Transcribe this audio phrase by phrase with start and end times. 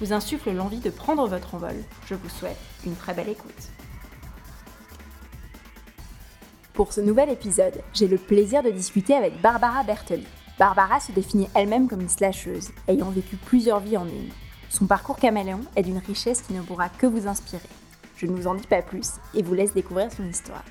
[0.00, 1.76] vous insufflent l'envie de prendre votre envol,
[2.06, 3.68] je vous souhaite une très belle écoute.
[6.74, 10.26] Pour ce nouvel épisode, j'ai le plaisir de discuter avec Barbara Bertoli.
[10.58, 14.30] Barbara se définit elle-même comme une slasheuse, ayant vécu plusieurs vies en une.
[14.70, 17.68] Son parcours caméléon est d'une richesse qui ne pourra que vous inspirer.
[18.16, 20.64] Je ne vous en dis pas plus et vous laisse découvrir son histoire.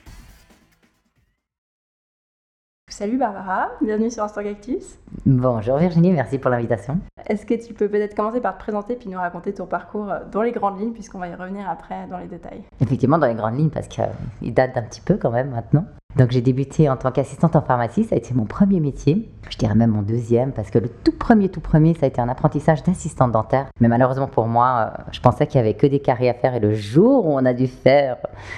[2.89, 4.97] Salut Barbara, bienvenue sur Instant Cactus.
[5.25, 6.99] Bonjour Virginie, merci pour l'invitation.
[7.27, 10.41] Est-ce que tu peux peut-être commencer par te présenter puis nous raconter ton parcours dans
[10.41, 12.63] les grandes lignes puisqu'on va y revenir après dans les détails?
[12.79, 15.83] Effectivement dans les grandes lignes parce qu'il date d'un petit peu quand même maintenant.
[16.17, 19.57] Donc j'ai débuté en tant qu'assistante en pharmacie, ça a été mon premier métier, je
[19.57, 22.27] dirais même mon deuxième, parce que le tout premier, tout premier, ça a été un
[22.27, 23.67] apprentissage d'assistante dentaire.
[23.79, 26.55] Mais malheureusement pour moi, euh, je pensais qu'il y avait que des carrés à faire,
[26.55, 28.17] et le jour où on a dû faire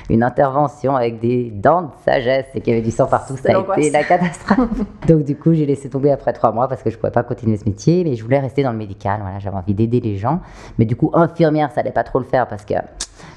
[0.09, 3.49] une intervention avec des dents de sagesse et qu'il y avait du sang partout, ça
[3.53, 4.69] a été la catastrophe.
[5.07, 7.23] Donc du coup, j'ai laissé tomber après trois mois parce que je ne pouvais pas
[7.23, 9.19] continuer ce métier, mais je voulais rester dans le médical.
[9.21, 10.39] Voilà, j'avais envie d'aider les gens,
[10.77, 12.75] mais du coup, infirmière, ça allait pas trop le faire parce que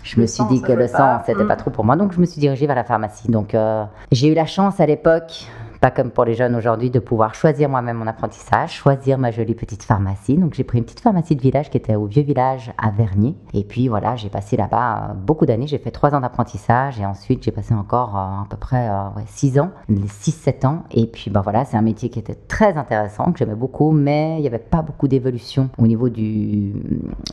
[0.03, 1.59] je me suis dit que le sang, c'était pas mm.
[1.59, 1.97] trop pour moi.
[1.97, 3.29] Donc, je me suis dirigée vers la pharmacie.
[3.29, 5.47] Donc, euh, j'ai eu la chance à l'époque
[5.83, 9.57] pas comme pour les jeunes aujourd'hui, de pouvoir choisir moi-même mon apprentissage, choisir ma jolie
[9.57, 10.39] petite pharmacie.
[10.39, 13.35] Donc j'ai pris une petite pharmacie de village qui était au vieux village à Vernier.
[13.53, 15.67] Et puis voilà, j'ai passé là-bas euh, beaucoup d'années.
[15.67, 19.09] J'ai fait trois ans d'apprentissage et ensuite j'ai passé encore euh, à peu près euh,
[19.27, 19.73] six ans,
[20.07, 20.85] six, sept ans.
[20.93, 24.37] Et puis ben voilà, c'est un métier qui était très intéressant, que j'aimais beaucoup, mais
[24.37, 26.75] il n'y avait pas beaucoup d'évolution au niveau du,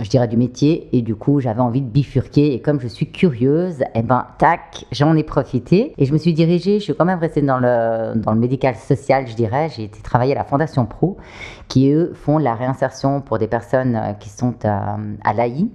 [0.01, 0.89] je dirais, du métier.
[0.91, 2.55] Et du coup, j'avais envie de bifurquer.
[2.55, 6.17] Et comme je suis curieuse, et eh ben tac, j'en ai profité et je me
[6.17, 6.79] suis dirigée.
[6.79, 9.69] Je suis quand même restée dans le dans le médical social, je dirais.
[9.69, 11.17] J'ai été travailler à la Fondation Pro,
[11.67, 15.69] qui eux font la réinsertion pour des personnes euh, qui sont à, à l'AI.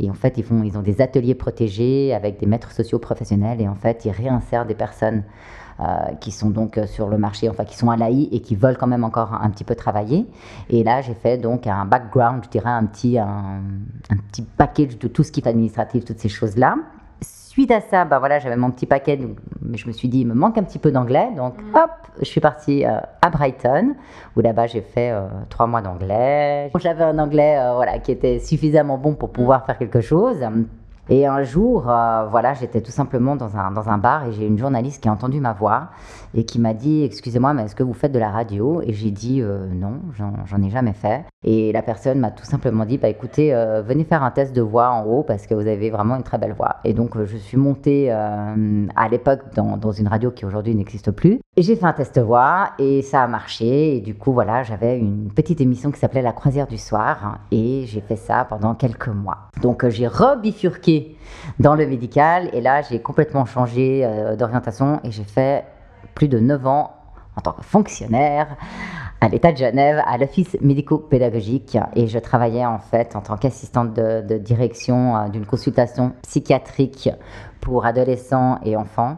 [0.00, 3.60] Et en fait, ils, font, ils ont des ateliers protégés avec des maîtres sociaux professionnels.
[3.60, 5.22] Et en fait, ils réinsèrent des personnes
[5.80, 8.54] euh, qui sont donc euh, sur le marché, enfin qui sont à l'AI et qui
[8.54, 10.26] veulent quand même encore un, petit peu travailler.
[10.68, 13.62] Et là, j'ai fait donc un background, je dirais un petit, un,
[14.10, 16.76] un petit package de tout ce qui est administratif, toutes ces choses-là.
[17.52, 19.18] Suite à ça, bah voilà, j'avais mon petit paquet,
[19.60, 21.28] mais je me suis dit, il me manque un petit peu d'anglais.
[21.36, 21.76] Donc, mm.
[21.76, 23.94] hop, je suis partie euh, à Brighton,
[24.34, 26.70] où là-bas, j'ai fait euh, trois mois d'anglais.
[26.78, 30.38] J'avais un anglais euh, voilà, qui était suffisamment bon pour pouvoir faire quelque chose.
[31.10, 34.56] Et un jour, voilà, j'étais tout simplement dans un, dans un bar et j'ai une
[34.56, 35.88] journaliste qui a entendu ma voix
[36.34, 38.82] et qui m'a dit Excusez-moi, mais est-ce que vous faites de la radio?
[38.82, 41.24] Et j'ai dit euh, Non, j'en ai jamais fait.
[41.44, 44.62] Et la personne m'a tout simplement dit Bah écoutez, euh, venez faire un test de
[44.62, 46.76] voix en haut parce que vous avez vraiment une très belle voix.
[46.84, 51.40] Et donc, je suis montée à l'époque dans, une radio qui aujourd'hui n'existe plus.
[51.56, 53.96] Et j'ai fait un test de voix et ça a marché.
[53.96, 57.84] Et du coup, voilà, j'avais une petite émission qui s'appelait La croisière du soir et
[57.86, 59.48] j'ai fait ça pendant quelques mois.
[59.60, 61.16] Donc, j'ai rebifurqué
[61.58, 62.48] dans le médical.
[62.52, 65.64] Et là, j'ai complètement changé euh, d'orientation et j'ai fait
[66.14, 66.96] plus de 9 ans
[67.36, 68.56] en tant que fonctionnaire
[69.22, 71.78] à l'État de Genève, à l'Office médico-pédagogique.
[71.94, 77.08] Et je travaillais en fait en tant qu'assistante de, direction euh, d'une consultation psychiatrique
[77.62, 79.16] pour adolescents et enfants.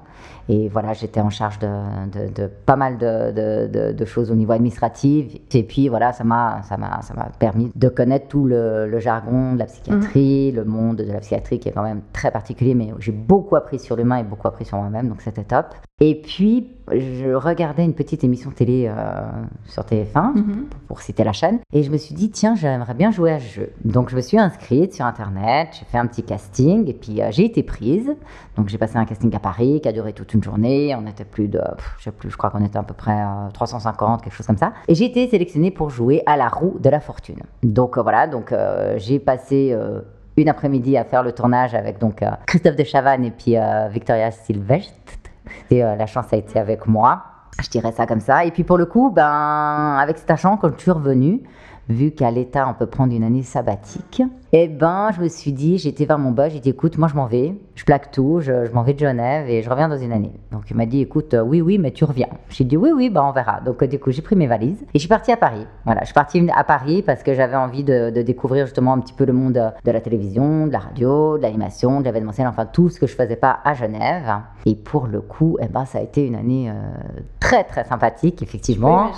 [0.49, 5.35] Et voilà, j'étais en charge de, de, pas mal de, de, choses au niveau administratif.
[5.55, 9.01] Et puis voilà, ça m'a, ça m'a, ça m'a permis de connaître tout le, le
[9.01, 10.57] jargon de la psychiatrie, mhm.
[10.57, 13.79] le monde de la psychiatrie qui est quand même très particulier, mais j'ai beaucoup appris
[13.79, 15.75] sur l'humain et beaucoup appris sur moi-même, donc c'était top.
[16.01, 19.23] Et puis, je regardais une petite émission télé euh,
[19.67, 20.67] sur TF1, mhm.
[20.89, 23.47] pour citer la chaîne, et je me suis dit, tiens, j'aimerais bien jouer à ce
[23.47, 23.71] jeu.
[23.85, 27.29] Donc, je me suis inscrite sur Internet, j'ai fait un petit casting, et puis euh,
[27.31, 28.13] j'ai été prise.
[28.57, 30.95] Donc, j'ai passé un casting à Paris qui a duré toute une journée.
[30.99, 31.61] On était plus de,
[31.99, 34.57] je sais plus, je crois qu'on était à peu près 350, euh, quelque chose comme
[34.57, 34.73] ça.
[34.89, 37.43] Et j'ai été sélectionnée pour jouer à la roue de la fortune.
[37.63, 38.55] Donc, voilà, donc
[38.97, 39.77] j'ai passé
[40.37, 43.57] une après-midi à faire le tournage avec donc Christophe de Chavannes et puis
[43.91, 44.95] Victoria Sylvestre
[45.71, 47.23] et euh, la chance a été avec moi.
[47.63, 48.45] Je dirais ça comme ça.
[48.45, 51.43] Et puis pour le coup, ben, avec cet argent, quand je suis revenue,
[51.89, 54.23] vu qu'à l'État, on peut prendre une année sabbatique,
[54.57, 57.17] eh ben, je me suis dit, j'étais vers mon boss, j'ai dit, écoute, moi je
[57.17, 60.13] m'en vais, je plaque tout, je, m'en vais de Genève et je reviens dans une
[60.13, 60.33] année.
[60.53, 62.29] Donc il m'a dit, écoute, euh, oui, oui, mais tu reviens.
[62.51, 63.61] J'ai dit, oui, oui, ben on verra.
[63.61, 65.67] Donc du coup, j'ai pris mes valises et je suis partie à Paris.
[65.85, 69.13] Voilà, je suis partie à Paris parce que j'avais envie de, découvrir justement un petit
[69.13, 72.91] peu le monde de la télévision, de la radio, de l'animation, de l'événementiel, enfin tout
[72.91, 74.37] ce que je faisais pas à Genève.
[74.67, 76.75] Et pour le coup, eh ben, ça a été une année euh,
[77.41, 79.11] très, très sympathique, effectivement.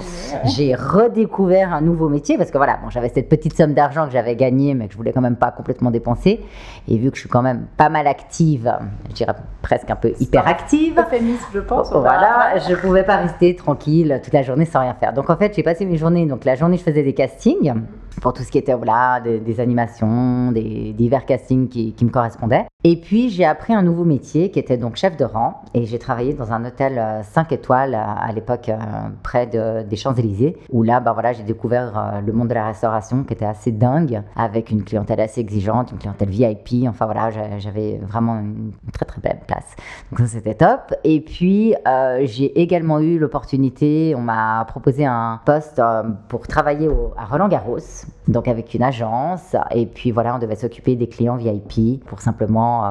[0.44, 4.06] J'ai redécouvert un nouveau métier parce que que voilà, bon, j'avais cette petite somme d'argent
[4.06, 6.40] que j'avais gagnée, mais que je voulais quand même pas complètement dépenser.
[6.88, 8.72] Et vu que je suis quand même pas mal active,
[9.08, 10.98] je dirais presque un peu hyperactive.
[10.98, 11.92] Euphémisme, je pense.
[11.92, 15.12] Voilà, je pouvais pas rester tranquille toute la journée sans rien faire.
[15.12, 16.26] Donc en fait, j'ai passé mes journées.
[16.26, 17.74] Donc la journée, je faisais des castings
[18.20, 22.66] pour tout ce qui était voilà, des, animations, des divers castings qui, qui, me correspondaient.
[22.84, 25.98] Et puis j'ai appris un nouveau métier qui était donc chef de rang et j'ai
[25.98, 28.76] travaillé dans un hôtel 5 euh, étoiles euh, à, l'époque euh,
[29.22, 33.24] près de, des Champs-Élysées où là bah voilà, j'ai découvert le monde de la restauration
[33.24, 37.98] qui était assez dingue avec une clientèle assez exigeante, une clientèle VIP, enfin voilà, j'avais
[37.98, 39.74] vraiment une très très belle place.
[40.12, 40.94] Donc c'était top.
[41.04, 41.74] Et puis
[42.22, 45.82] j'ai également eu l'opportunité, on m'a proposé un poste
[46.28, 49.54] pour travailler à Roland Garros donc avec une agence.
[49.74, 52.90] Et puis voilà, on devait s'occuper des clients VIP pour simplement euh,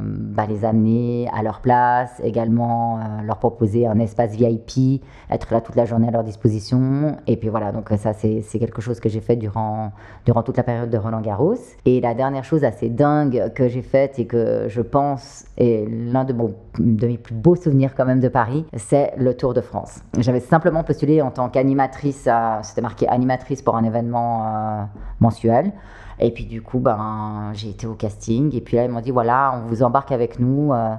[0.00, 5.60] bah, les amener à leur place, également euh, leur proposer un espace VIP, être là
[5.60, 7.16] toute la journée à leur disposition.
[7.26, 9.92] Et puis voilà, donc ça c'est quelque chose que j'ai fait durant,
[10.24, 11.54] durant toute la période de Roland Garros.
[11.84, 16.24] Et la dernière chose assez dingue que j'ai faite et que je pense est l'un
[16.24, 16.34] de,
[16.78, 20.00] de mes plus beaux souvenirs quand même de Paris, c'est le Tour de France.
[20.18, 22.28] J'avais simplement postulé en tant qu'animatrice,
[22.62, 24.82] c'était marqué animatrice pour un événement euh,
[25.20, 25.72] mensuel.
[26.18, 28.54] Et puis du coup, ben, j'ai été au casting.
[28.54, 30.72] Et puis là, ils m'ont dit, voilà, on vous embarque avec nous.
[30.72, 30.94] Euh,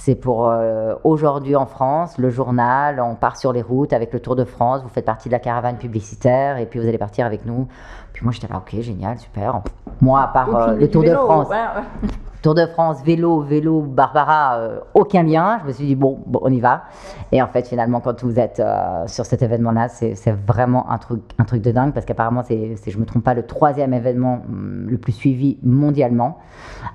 [0.00, 3.00] c'est pour euh, aujourd'hui en France, le journal.
[3.00, 4.80] On part sur les routes avec le Tour de France.
[4.82, 6.56] Vous faites partie de la caravane publicitaire.
[6.56, 7.68] Et puis vous allez partir avec nous.
[8.14, 9.60] Puis moi, j'étais là, ok, génial, super.
[10.00, 11.48] Moi, à part le Tour de France.
[12.42, 15.58] Tour de France, vélo, vélo, Barbara, euh, aucun lien.
[15.60, 16.84] Je me suis dit, bon, bon, on y va.
[17.32, 21.20] Et en fait, finalement, quand vous êtes euh, sur cet événement-là, c'est vraiment un truc,
[21.38, 24.86] un truc de dingue parce qu'apparemment, c'est, je me trompe pas, le troisième événement hum,
[24.88, 26.38] le plus suivi mondialement.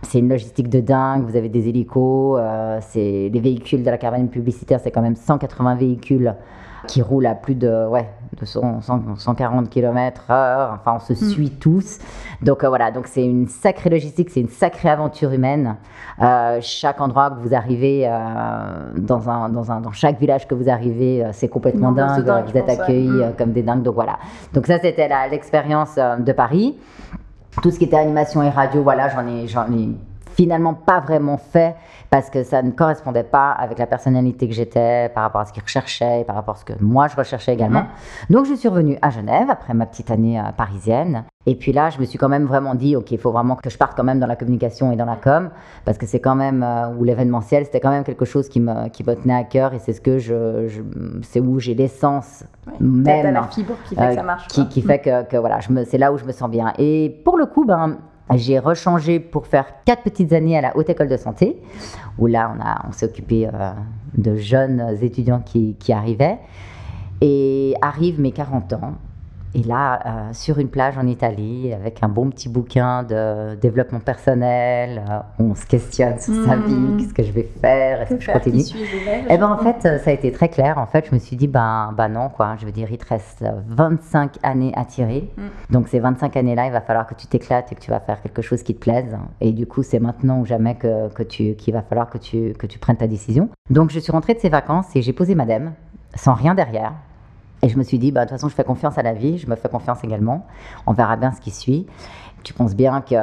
[0.02, 1.24] C'est une logistique de dingue.
[1.30, 5.18] Vous avez des hélicos, euh, c'est les véhicules de la caravane publicitaire, c'est quand même
[5.18, 6.34] 180 véhicules
[6.88, 8.08] qui roule à plus de, ouais,
[8.40, 10.80] de 140 km heure.
[10.80, 11.30] Enfin, on se mm.
[11.30, 12.00] suit tous.
[12.42, 15.76] Donc euh, voilà, donc c'est une sacrée logistique, c'est une sacrée aventure humaine.
[16.22, 18.12] Euh, chaque endroit que vous arrivez, euh,
[18.96, 22.24] dans, un, dans, un, dans chaque village que vous arrivez, c'est complètement dingue.
[22.48, 23.34] Vous êtes accueillis mm.
[23.38, 23.84] comme des dingues.
[23.84, 24.20] Donc voilà.
[24.54, 26.78] Donc ça, c'était l'expérience de Paris.
[27.62, 29.90] Tout ce qui était animation et radio, voilà, j'en ai, j'en ai
[30.36, 31.76] finalement pas vraiment fait
[32.10, 35.54] parce que ça ne correspondait pas avec la personnalité que j'étais, par rapport à ce
[35.54, 37.82] qu'ils recherchaient, par rapport à ce que moi je recherchais également.
[37.82, 38.36] Mhm.
[38.36, 41.24] Donc je suis revenue à Genève après ma petite année euh, parisienne.
[41.48, 43.70] Et puis là, je me suis quand même vraiment dit, ok, il faut vraiment que
[43.70, 45.52] je parte quand même dans la communication et dans la com,
[45.86, 48.90] parce que c'est quand même, euh, ou l'événementiel, c'était quand même quelque chose qui me,
[48.90, 50.68] qui me tenait à cœur et c'est ce que je,
[51.22, 52.44] c'est où j'ai l'essence
[52.80, 53.32] même.
[53.32, 54.48] la fibre qui fait que ça marche.
[54.48, 56.74] Qui, qui, fait que, que voilà, c'est là où je me sens bien.
[56.80, 57.98] Et pour le coup, ben,
[58.34, 61.62] j'ai rechangé pour faire quatre petites années à la Haute École de Santé,
[62.18, 63.72] où là, on, on s'est occupé euh,
[64.18, 66.40] de jeunes étudiants qui, qui arrivaient.
[67.22, 68.94] Et arrivent mes 40 ans,
[69.56, 74.02] et là, euh, sur une plage en Italie, avec un bon petit bouquin de développement
[74.02, 76.98] personnel, euh, on se questionne sur sa vie, mmh.
[76.98, 80.10] qu'est-ce que je vais faire, est-ce que je continue Et eh ben en fait, ça
[80.10, 80.78] a été très clair.
[80.78, 82.58] En fait, je me suis dit, ben, ben non, quoi.
[82.60, 85.32] Je veux dire, il te reste 25 années à tirer.
[85.38, 85.74] Mmh.
[85.74, 88.22] Donc, ces 25 années-là, il va falloir que tu t'éclates et que tu vas faire
[88.22, 89.18] quelque chose qui te plaise.
[89.40, 92.54] Et du coup, c'est maintenant ou jamais que, que tu, qu'il va falloir que tu,
[92.60, 93.50] que tu prennes ta décision.
[93.70, 95.72] Donc, je suis rentrée de ces vacances et j'ai posé madame,
[96.14, 96.92] sans rien derrière.
[97.66, 99.40] Et je me suis dit, bah, de toute façon, je fais confiance à la vie,
[99.40, 100.46] je me fais confiance également.
[100.86, 101.88] On verra bien ce qui suit.
[102.44, 103.16] Tu penses bien que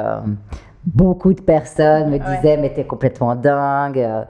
[0.85, 4.25] beaucoup de personnes me disaient, mais t'es complètement dingue, euh,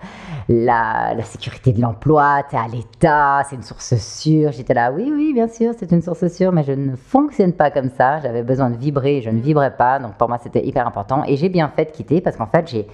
[0.47, 4.51] la, la, sécurité de l'emploi, t'es à l'État, c'est une source sûre.
[4.51, 7.71] J'étais là, oui, oui, bien sûr, c'est une source sûre, mais je ne fonctionne pas
[7.71, 8.19] comme ça.
[8.19, 11.23] J'avais besoin de vibrer, je ne vibrais pas, donc pour moi, c'était hyper important.
[11.25, 12.87] Et j'ai bien fait de quitter parce qu'en fait, j'ai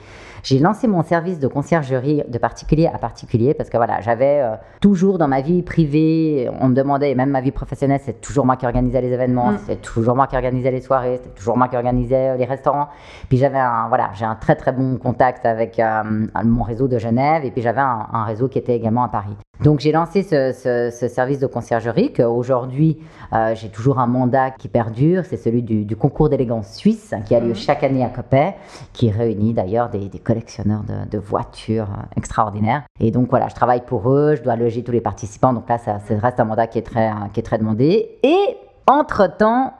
[0.43, 4.55] j'ai lancé mon service de conciergerie de particulier à particulier parce que voilà, j'avais euh,
[4.81, 8.45] toujours dans ma vie privée, on me demandait, et même ma vie professionnelle, c'est toujours
[8.45, 9.59] moi qui organisais les événements, mm.
[9.65, 12.89] c'est toujours moi qui organisais les soirées, c'est toujours moi qui organisais euh, les restaurants.
[13.27, 16.03] Puis j'avais un, voilà, j'ai un très très bon contact avec euh,
[16.43, 19.35] mon réseau de Genève et puis j'avais un, un, réseau qui était également à Paris.
[19.63, 22.97] Donc j'ai lancé ce, ce, ce, service de conciergerie qu'aujourd'hui
[23.33, 27.35] euh, j'ai toujours un mandat qui perdure, c'est celui du, du concours d'élégance suisse qui
[27.35, 27.55] a lieu mhm.
[27.55, 28.55] chaque année à Coppet,
[28.93, 32.83] qui réunit d'ailleurs des, des, collectionneurs de, voitures extraordinaires.
[32.99, 35.79] Et donc voilà, je travaille pour eux, je dois loger tous les participants, donc là
[35.79, 38.19] ça, reste un mandat qui est très, qui est très demandé.
[38.21, 39.73] Et entre-temps,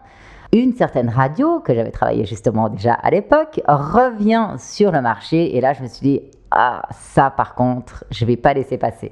[0.52, 5.56] une certaine radio, que j'avais travaillé justement déjà à l'époque, revient sur le marché.
[5.56, 9.12] Et là, je me suis dit, ah, ça par contre, je vais pas laisser passer.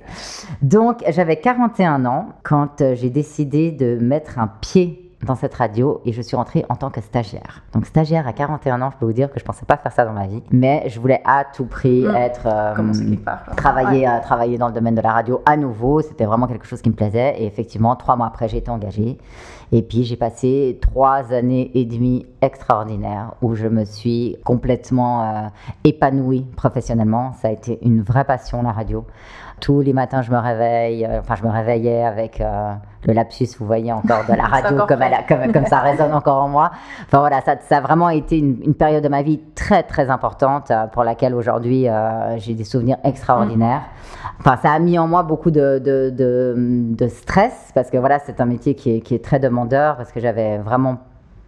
[0.64, 6.02] Donc, j'avais 41 ans quand euh, j'ai décidé de mettre un pied dans cette radio
[6.06, 7.64] et je suis rentrée en tant que stagiaire.
[7.74, 10.06] Donc stagiaire à 41 ans, je peux vous dire que je pensais pas faire ça
[10.06, 12.16] dans ma vie, mais je voulais à tout prix Mmh.
[12.16, 16.26] être euh, part, travailler euh, travailler dans le domaine de la radio à nouveau, c'était
[16.26, 19.18] vraiment quelque chose qui me plaisait et effectivement trois mois après j'ai été engagée
[19.72, 25.48] et puis j'ai passé trois années et demie extraordinaires où je me suis complètement euh,
[25.84, 27.34] épanouie professionnellement.
[27.34, 29.06] Ça a été une vraie passion la radio.
[29.60, 32.74] Tous les matins, je me réveille, euh, enfin, je me réveillais avec euh,
[33.08, 36.14] le lapsus, vous voyez encore de la radio, comme, elle a- comme, comme ça résonne
[36.14, 36.70] encore en moi.
[37.08, 40.12] Enfin voilà, ça, ça a vraiment été une, une période de ma vie très très
[40.12, 43.82] importante euh, pour laquelle aujourd'hui euh, j'ai des souvenirs extraordinaires.
[44.40, 46.54] Enfin, ça a mis en moi beaucoup de, de, de,
[46.96, 50.12] de stress parce que voilà, c'est un métier qui est, qui est très demandeur parce
[50.12, 50.98] que j'avais vraiment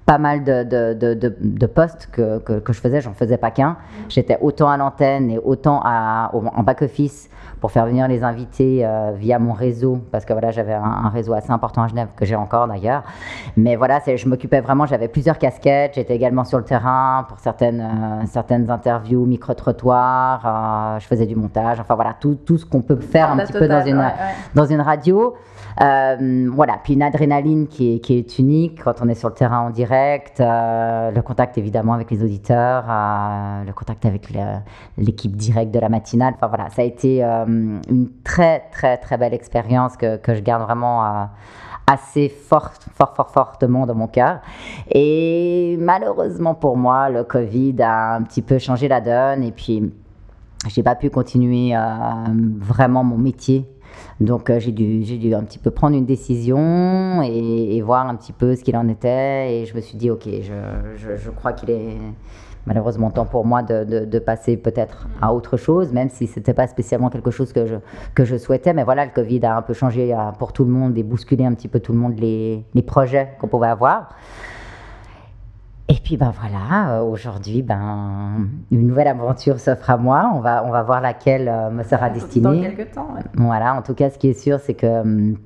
[0.10, 0.94] pas mal de, de,
[1.40, 3.78] de, postes que, que, que je faisais, j'en faisais pas qu'un.
[4.08, 7.30] J'étais autant à l'antenne et autant à, au- en back-office
[7.62, 11.10] pour faire venir les invités euh, via mon réseau, parce que voilà, j'avais un, un
[11.10, 13.04] réseau assez important à Genève, que j'ai encore d'ailleurs.
[13.56, 17.82] Mais voilà, je m'occupais vraiment, j'avais plusieurs casquettes, j'étais également sur le terrain pour certaines,
[17.82, 22.82] euh, certaines interviews, micro-trottoirs, euh, je faisais du montage, enfin voilà, tout, tout ce qu'on
[22.82, 24.36] peut faire un petit peu dans une, ouais, ouais.
[24.56, 25.36] dans une radio.
[25.82, 29.36] Euh, voilà, puis une adrénaline qui est, qui est unique quand on est sur le
[29.36, 34.30] terrain en direct, euh, le contact évidemment avec les auditeurs, euh, le contact avec
[34.98, 36.34] l'équipe directe de la matinale.
[36.36, 40.64] Enfin voilà, ça a été une très très très belle expérience que, que je garde
[40.64, 41.30] vraiment
[41.88, 44.42] assez fort, fort, fort, fortement dans mon cœur.
[44.92, 49.92] Et malheureusement pour moi, le Covid a un petit peu changé la donne et puis
[50.68, 51.74] j'ai pas pu continuer
[52.60, 53.66] vraiment mon métier.
[54.20, 58.34] Donc euh, j'ai dû, dû un petit peu prendre une décision et, voir un petit
[58.34, 59.62] peu ce qu'il en était.
[59.62, 61.98] Et je me suis dit, ok, je, je, crois qu'il est
[62.66, 66.68] malheureusement temps pour moi de, de, passer peut-être à autre chose, même si c'était pas
[66.68, 67.76] spécialement quelque chose que je,
[68.14, 68.74] que je souhaitais.
[68.74, 71.46] Mais voilà, le Covid a un peu changé euh, pour tout le monde et bousculé
[71.46, 74.10] un petit peu tout le monde les, les projets qu'on pouvait avoir.
[75.92, 80.32] Et puis ben voilà, euh, aujourd'hui ben une nouvelle aventure s'offre à moi.
[80.36, 82.62] On va on va voir laquelle euh, me sera Dans destinée.
[82.62, 83.22] quelques temps, ouais.
[83.34, 85.38] Voilà, en tout cas, ce qui est sûr, c'est que hum,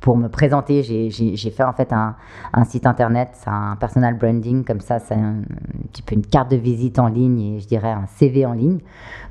[0.00, 2.14] pour me présenter, j'ai- fait en fait un,
[2.52, 6.24] un site internet, c'est un personal branding, comme ça, c'est un, un petit peu une
[6.26, 8.78] carte de visite en ligne et je dirais un CV en ligne.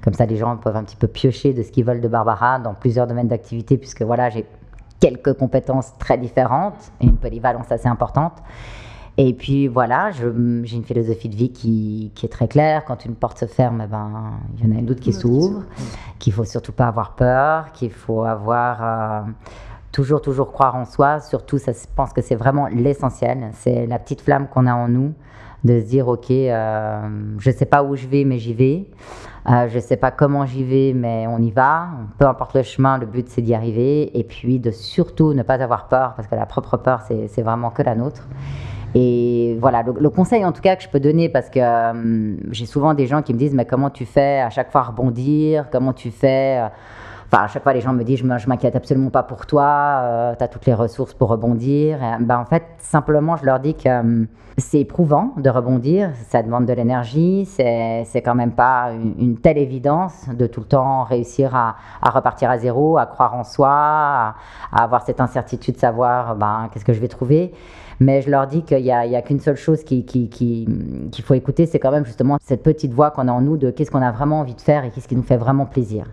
[0.04, 2.60] Comme ça, les gens peuvent un petit peu piocher de ce qu'ils veulent de Barbara
[2.60, 4.46] dans plusieurs domaines d'activité, puisque voilà, j'ai
[5.00, 8.34] quelques compétences très différentes et une polyvalence assez importante.
[9.18, 12.84] Et puis voilà, j'ai une philosophie de vie qui, qui est très claire.
[12.84, 15.64] Quand une porte se ferme, eh ben, il y en a une autre qui s'ouvre,
[16.20, 19.22] qu'il faut surtout pas avoir peur, qu'il faut avoir euh,
[19.94, 21.22] toujours, toujours croire en soi.
[21.22, 23.52] Surtout, ça, je pense que c'est vraiment l'essentiel.
[23.54, 25.14] C'est la petite flamme qu'on a en nous
[25.64, 28.86] de se dire, OK, euh, je sais pas où je vais, mais j'y vais.
[29.50, 31.88] Euh, je sais pas comment j'y vais, mais on y va.
[32.18, 34.18] Peu importe le chemin, le but, c'est d'y arriver.
[34.20, 37.70] Et puis, de surtout ne pas avoir peur, parce que la propre peur, c'est vraiment
[37.70, 38.28] que la nôtre.
[38.98, 42.66] Et voilà, le, conseil en tout cas que je peux donner, parce que euh, j'ai
[42.66, 45.68] souvent des gens qui me disent, mais comment tu fais à chaque fois rebondir?
[45.70, 46.68] Comment tu fais euh,
[47.28, 50.44] Enfin, à chaque fois, les gens me disent, je m'inquiète absolument pas pour toi, tu
[50.44, 51.98] as toutes les ressources pour rebondir.
[52.20, 54.26] Ben, en fait, simplement, je leur dis que euh,
[54.58, 59.58] c'est éprouvant de rebondir, ça demande de l'énergie, c'est quand même pas une, une telle
[59.58, 63.72] évidence de tout le temps réussir à, à repartir à zéro, à croire en soi,
[63.72, 64.36] à,
[64.72, 67.54] à avoir cette incertitude de savoir ben, qu'est-ce que je vais trouver.
[68.00, 71.66] Mais je leur dis qu'il n'y a, qu'une seule chose qui- qui- qu'il faut écouter,
[71.66, 74.12] c'est quand même justement cette petite voix qu'on a en nous de qu'est-ce qu'on a
[74.12, 76.06] vraiment envie de faire et qu'est-ce qui nous fait vraiment plaisir.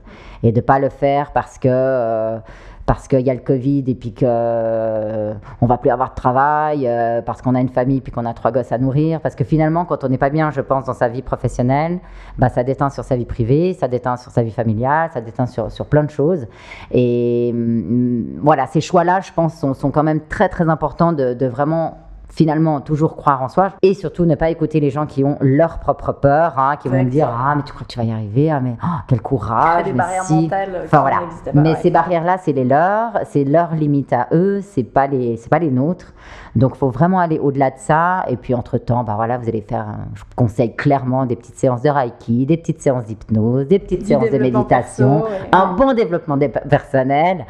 [0.43, 1.69] Et de ne pas le faire parce que...
[1.69, 2.39] euh,
[2.87, 6.15] parce qu'il y a le Covid et puis que euh, on va plus avoir de
[6.15, 9.35] travail, euh, parce qu'on a une famille puis qu'on a trois gosses à nourrir, parce
[9.35, 12.01] que finalement quand on n'est pas bien, je pense, dans sa vie professionnelle,
[12.39, 15.47] bah, ça déteint sur sa vie privée, ça déteint sur sa vie familiale, ça déteint
[15.47, 16.47] sur, sur plein de choses.
[16.91, 21.99] Et hum, voilà, ces choix-là, je pense, sont, quand même très très importants de vraiment
[22.35, 25.79] finalement toujours croire en soi et surtout ne pas écouter les gens qui ont leur
[25.81, 28.11] propre peur, hein, qui vont me dire ah mais tu crois que tu vas y
[28.11, 30.43] arriver, ah mais oh, quel courage, des mais barrières si.
[30.45, 31.17] mentales Enfin voilà.
[31.45, 31.77] pas, Mais ouais.
[31.83, 35.59] ces barrières-là, c'est les leurs, c'est leurs limites à eux, c'est pas les, c'est pas
[35.59, 36.12] les nôtres.
[36.57, 38.25] Donc, faut vraiment aller au-delà de ça.
[38.29, 41.83] Et puis, entre temps, bah voilà, vous allez faire, je conseille clairement des petites séances
[41.83, 45.49] de Reiki, des petites séances d'hypnose, des petites Du séances de méditation, perso, ouais.
[45.53, 47.47] un bon développement dé- personnel.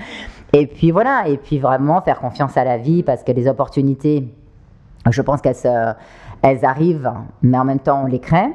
[0.53, 4.29] Et puis voilà, et puis vraiment faire confiance à la vie parce que les opportunités,
[5.11, 5.97] je pense qu'elles
[6.43, 8.53] elles arrivent, mais en même temps, on les crée.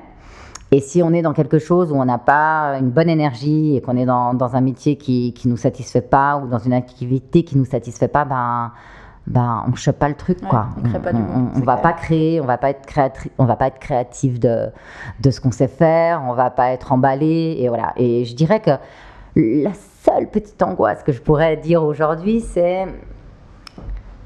[0.72, 3.82] Et si on est dans quelque chose où on n'a pas une bonne énergie et
[3.82, 7.44] qu'on est dans, dans un métier qui ne nous satisfait pas ou dans une activité
[7.44, 8.74] qui ne nous satisfait pas, ben,
[9.28, 10.40] ben on ne chope pas le truc.
[10.42, 10.68] Ouais, quoi.
[10.78, 13.32] on crée pas du on, on- on va pas créer, on va pas être créatif,
[13.38, 14.68] on va pas être créatif de,
[15.22, 17.56] de ce qu'on sait faire, on va pas être emballé.
[17.60, 17.94] Et voilà.
[17.96, 18.72] Et je dirais que
[19.38, 19.72] la
[20.04, 22.88] seule petite angoisse que je pourrais dire aujourd'hui, c'est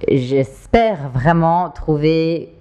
[0.08, 2.54] j'espère vraiment trouver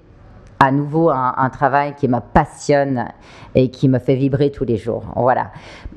[0.58, 3.08] à nouveau un, travail qui me passionne
[3.54, 5.04] et qui me fait vibrer tous les jours.
[5.16, 5.52] Voilà.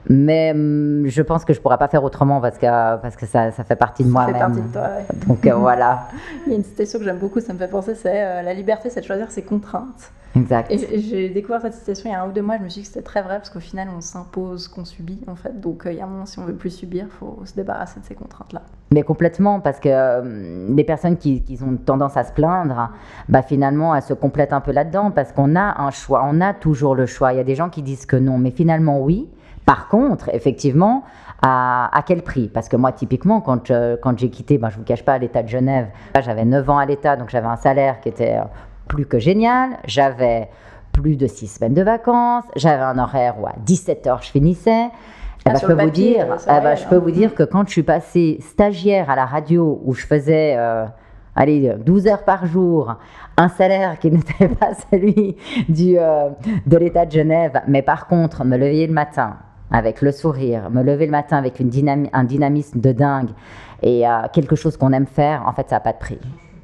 [0.09, 3.25] Mais hum, je pense que je ne pourrais pas faire autrement parce que, parce que
[3.25, 4.35] ça, ça fait partie de moi-même.
[4.35, 6.07] Ça fait partie de toi, Donc euh, voilà.
[6.45, 8.53] Il y a une citation que j'aime beaucoup, ça me fait penser, c'est euh, La
[8.53, 10.11] liberté, c'est de choisir ses contraintes.
[10.35, 10.71] Exact.
[10.71, 12.81] Et j'ai découvert cette citation il y a un ou deux mois, je me suis
[12.81, 15.59] dit que c'était très vrai parce qu'au final, on s'impose qu'on subit en fait.
[15.59, 17.53] Donc euh, il y a un moment, si on veut plus subir, il faut se
[17.53, 18.63] débarrasser de ces contraintes-là.
[18.91, 22.91] Mais complètement, parce que euh, les personnes qui, qui, ont tendance à se plaindre,
[23.29, 26.53] bah, finalement, elles se complètent un peu là-dedans parce qu'on a un choix, on a
[26.53, 27.33] toujours le choix.
[27.33, 29.29] Il y a des gens qui disent que non, mais finalement, oui.
[29.65, 31.03] Par contre, effectivement,
[31.41, 32.47] à, à, quel prix?
[32.47, 35.43] Parce que moi, typiquement, quand, quand j'ai quitté, ben, je ne vous cache pas, l'État
[35.43, 35.87] de Genève,
[36.21, 38.37] j'avais 9 ans à l'État, donc j'avais un salaire qui était
[38.87, 39.71] plus que génial.
[39.85, 40.49] J'avais
[40.91, 42.45] plus de six semaines de vacances.
[42.55, 44.89] J'avais un horaire où à 17 heures je finissais.
[45.45, 47.71] Eh ben, je, peux vous dire, eh ben, je peux vous dire que quand je
[47.71, 50.85] suis passée stagiaire à la radio où je faisais euh,
[51.35, 52.95] allez, 12 heures par jour,
[53.35, 55.35] un salaire qui n'était pas celui
[55.67, 56.29] du, euh,
[56.65, 59.35] de l'État de Genève, mais par contre me lever le matin
[59.73, 63.31] avec le sourire, me lever le matin avec un dynamisme de dingue
[63.81, 66.19] et euh, quelque chose qu'on aime faire, en fait, ça n'a pas de prix.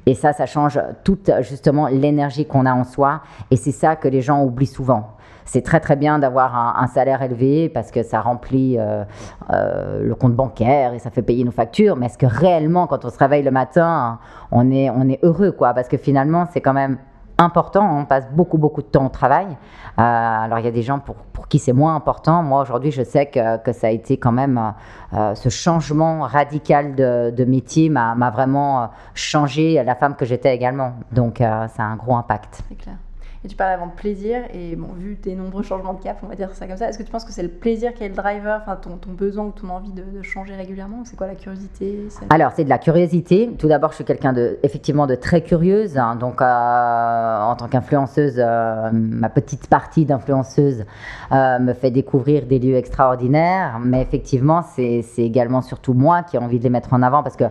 [0.06, 3.20] Et ça, ça change toute justement l'énergie qu'on a en soi.
[3.50, 5.10] Et c'est ça que les gens oublient souvent.
[5.44, 9.04] C'est très très bien d'avoir un, salaire élevé parce que ça remplit euh,
[9.52, 11.96] euh, le compte bancaire et ça fait payer nos factures.
[11.96, 14.20] Mais est-ce que réellement, quand on se réveille le matin,
[14.52, 15.74] on est, on est heureux quoi?
[15.74, 16.98] Parce que finalement, c'est quand même
[17.40, 17.98] important.
[17.98, 19.46] On passe beaucoup, beaucoup de temps au travail.
[19.46, 19.54] Euh,
[19.98, 22.42] alors, il y a des gens pour, pour qui c'est moins important.
[22.42, 26.20] Moi, aujourd'hui, je sais que, que, ça a été quand même euh, euh, ce changement
[26.20, 30.92] radical de, métier m'a vraiment changé la femme que j'étais également.
[31.10, 32.62] Donc, ça a un gros impact.
[32.68, 32.96] C'est clair.
[33.42, 36.26] Et tu parlais avant de plaisir, et bon, vu tes nombreux changements de cap, on
[36.26, 38.10] va dire ça comme ça, est-ce que tu penses que c'est le plaisir qui est
[38.10, 41.04] le driver, enfin ton, ton besoin ou ton envie de, changer régulièrement?
[41.06, 43.50] C'est quoi la curiosité Alors, c'est de la curiosité.
[43.58, 45.96] Tout d'abord, je suis quelqu'un de, effectivement de très curieuse.
[45.96, 46.16] Hein.
[46.16, 50.84] donc, euh, en tant qu'influenceuse, euh, ma petite partie d'influenceuse
[51.32, 53.78] euh, me fait découvrir des lieux extraordinaires.
[53.82, 57.36] Mais effectivement, c'est également surtout moi qui ai envie de les mettre en avant parce
[57.36, 57.44] que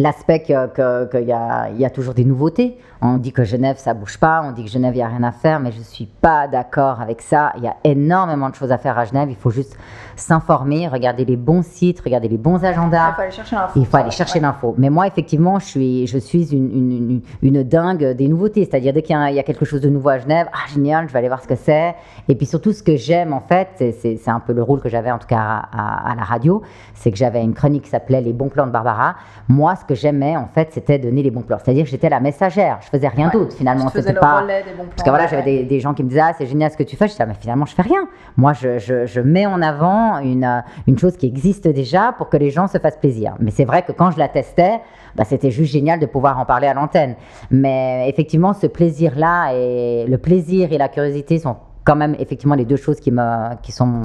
[0.00, 2.78] l'aspect qu'il que, y, a, y a toujours des nouveautés.
[3.02, 5.22] On dit que Genève, ça bouge pas, on dit que Genève, il n'y a rien
[5.22, 7.52] à faire, mais je ne suis pas d'accord avec ça.
[7.56, 9.30] Il y a énormément de choses à faire à Genève.
[9.30, 9.78] Il faut juste
[10.16, 13.10] s'informer, regarder les bons sites, regarder les bons agendas.
[13.10, 13.72] Il faut aller chercher l'info.
[13.80, 14.74] Il faut aller chercher l'info.
[14.76, 18.66] Mais moi, effectivement, je suis, je suis une, une, une, dingue des nouveautés.
[18.66, 21.20] C'est-à-dire, dès qu'il y, a quelque chose de nouveau à Genève, ah, génial, je vais
[21.20, 21.94] aller voir ce que c'est.
[22.28, 25.10] Et puis surtout, ce que j'aime, en fait, c'est un peu le rôle que j'avais,
[25.10, 26.60] en tout cas, à, à la radio,
[26.92, 29.14] c'est que j'avais une chronique qui s'appelait Les bons plans de Barbara.
[29.48, 31.58] Moi, ce que j'aimais, en fait, c'était donner les bons plans.
[31.62, 33.88] C'est-à-dire que j'étais la messagère je faisais rien d'autre finalement.
[33.88, 36.76] C'était pas parce que voilà, j'avais des, gens qui me disaient ah c'est génial ce
[36.76, 37.06] que tu fais.
[37.06, 38.08] Je disais ah, mais finalement je fais rien.
[38.36, 42.28] Moi je, je, je mets en avant une, euh, une chose qui existe déjà pour
[42.28, 43.34] que les gens se fassent plaisir.
[43.40, 44.80] Mais c'est vrai que quand je la testais,
[45.16, 47.16] bah, c'était juste génial de pouvoir en parler à l'antenne.
[47.50, 52.54] Mais effectivement ce plaisir là et le plaisir et la curiosité sont quand même effectivement
[52.54, 54.02] les deux choses qui me qui sont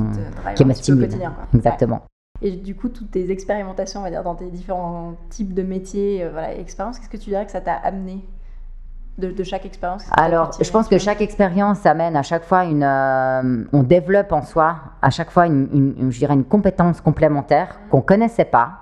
[0.55, 1.09] qui me stimulent.
[1.53, 2.01] Exactement.
[2.41, 6.23] Et du coup, toutes tes expérimentations, on va dire, dans tes différents types de métiers,
[6.23, 8.25] euh, voilà, expériences, qu'est-ce que tu dirais que ça t'a amené
[9.17, 10.05] de, chaque expérience?
[10.11, 12.83] Alors, je pense que chaque expérience amène à chaque fois une.
[12.83, 18.01] Euh, on développe en soi à chaque fois une, je dirais une compétence complémentaire qu'on
[18.01, 18.81] connaissait pas.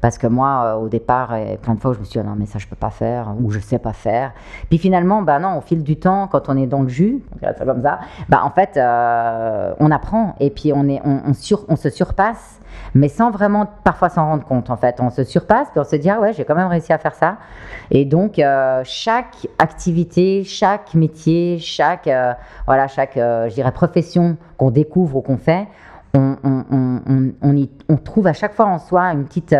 [0.00, 2.36] Parce que moi, euh, au départ, plein de fois, je me suis dit, ah non,
[2.38, 4.32] mais ça, je peux pas faire, ou je sais pas faire.
[4.68, 7.64] Puis finalement, bah non, au fil du temps, quand on est dans le jus, on
[7.64, 8.78] comme ça, bah en fait,
[9.80, 12.58] on apprend, et puis on, est, on, sur, on se surpasse
[12.94, 15.00] mais sans vraiment parfois s'en rendre compte en fait.
[15.00, 17.14] On se surpasse puis on se dit ah ouais j'ai quand même réussi à faire
[17.14, 17.36] ça.
[17.90, 22.32] Et donc euh, chaque activité, chaque métier, chaque euh,
[22.66, 25.68] voilà chaque euh, je profession qu'on découvre ou qu'on fait,
[26.14, 29.54] on, trouve à chaque fois en soi une petite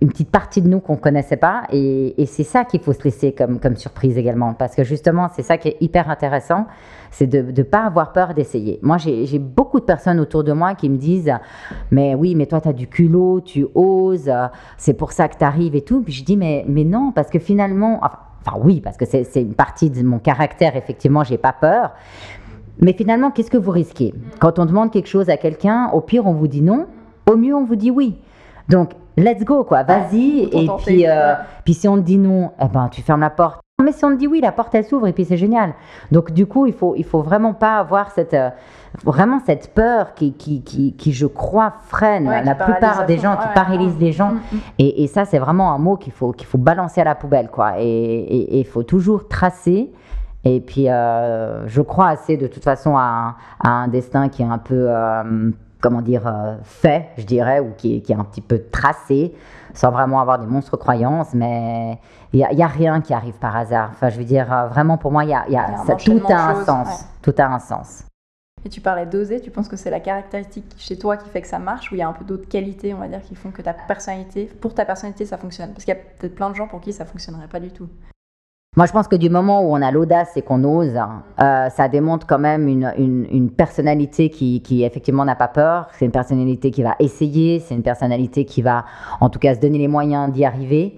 [0.00, 1.62] une petite partie de nous qu'on connaissait pas.
[1.72, 4.54] Et, et c'est ça qu'il faut se laisser comme, comme surprise également.
[4.54, 6.66] Parce que justement c'est ça qui est hyper intéressant
[7.10, 8.78] c'est de ne pas avoir peur d'essayer.
[8.82, 11.32] Moi j'ai beaucoup de personnes autour de moi qui me disent
[11.90, 14.30] mais oui mais toi tu as du culot tu oses
[14.76, 16.02] c'est pour ça que tu arrives et tout.
[16.02, 19.42] Puis je dis mais, mais non parce que finalement enfin, enfin oui parce que c'est
[19.42, 21.92] une partie de mon caractère effectivement j'ai pas peur
[22.80, 24.14] mais finalement qu'est-ce que vous risquez?
[24.40, 26.86] Quand on demande quelque chose à quelqu'un au pire on vous dit non
[27.30, 28.18] au mieux on vous dit oui
[28.68, 29.82] donc let's go, quoi.
[29.82, 30.48] Vas-y.
[30.52, 33.60] et puis, euh, puis si on te dit non, eh ben, tu fermes la porte.
[33.82, 35.72] Mais si on te dit oui, la porte elle s'ouvre et puis c'est génial.
[36.10, 38.50] Donc du coup, il faut, il faut vraiment pas avoir cette, euh,
[39.04, 43.46] vraiment cette peur qui, qui, qui, qui je crois, freine la plupart des gens, qui
[43.54, 44.32] paralyse les gens.
[44.32, 44.58] Mm, mm.
[44.80, 47.50] Et, et, ça, c'est vraiment un mot qu'il faut, qu'il faut balancer à la poubelle,
[47.50, 47.74] quoi.
[47.78, 49.92] Et il faut toujours tracer.
[50.44, 54.46] Et puis, euh, je crois assez de toute façon à, à, un destin qui est
[54.46, 54.88] un peu
[55.80, 59.34] comment dire, euh, fait, je dirais, ou qui, qui, est un petit peu tracé,
[59.74, 61.98] sans vraiment avoir des monstres croyances, mais
[62.32, 63.90] il n'y a, rien qui arrive par hasard.
[63.92, 66.50] Enfin, je veux dire, euh, vraiment pour moi, y a, y a, ça, tout a
[66.50, 67.04] un sens.
[67.22, 68.04] Tout a un sens.
[68.64, 71.46] Et tu parlais d'oser, tu penses que c'est la caractéristique chez toi qui fait que
[71.46, 73.52] ça marche ou il y a un peu d'autres qualités, on va dire, qui font
[73.52, 75.70] que ta personnalité, pour ta personnalité, ça fonctionne?
[75.70, 77.88] Parce qu'il y a peut-être plein de gens pour qui ça fonctionnerait pas du tout.
[78.78, 81.88] Moi, je pense que du moment où on a l'audace et qu'on ose, euh, ça
[81.88, 85.88] démontre quand même une, une, personnalité qui, qui, effectivement n'a pas peur.
[85.94, 88.84] C'est une personnalité qui va essayer, c'est une personnalité qui va,
[89.20, 90.96] en tout cas, se donner les moyens d'y arriver.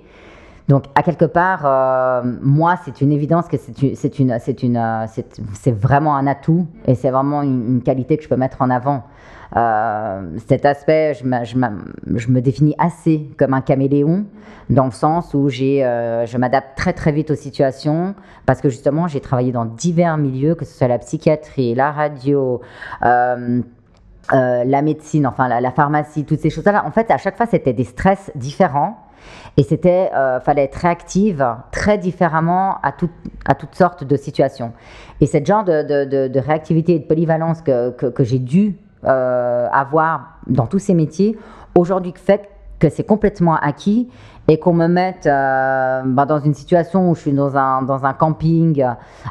[0.68, 5.06] Donc, à quelque part, euh, moi, c'est une évidence que euh,
[5.54, 9.04] c'est vraiment un atout et c'est vraiment une, qualité que je peux mettre en avant.
[9.56, 11.56] Euh, cet aspect, je je,
[12.16, 14.24] je me, définis assez comme un caméléon,
[14.68, 18.14] dans le sens où j'ai, je m'adapte très très vite aux situations,
[18.46, 22.60] parce que justement, j'ai travaillé dans divers milieux, que ce soit la psychiatrie, la radio.
[23.02, 26.84] la médecine, enfin la, pharmacie, toutes ces choses-là.
[26.86, 28.96] En fait, à chaque fois, c'était des stress différents.
[29.56, 32.94] Et c'était, euh, fallait être réactive très différemment à,
[33.46, 34.72] à toutes sortes de situations.
[35.20, 40.66] Et ce genre de, réactivité et de polyvalence que, que, j'ai dû euh, avoir dans
[40.66, 41.38] tous ces métiers,
[41.74, 44.08] aujourd'hui fait que c'est complètement acquis
[44.50, 48.04] et qu'on me mette euh, bah, dans une situation où je suis dans un, dans
[48.04, 48.84] un camping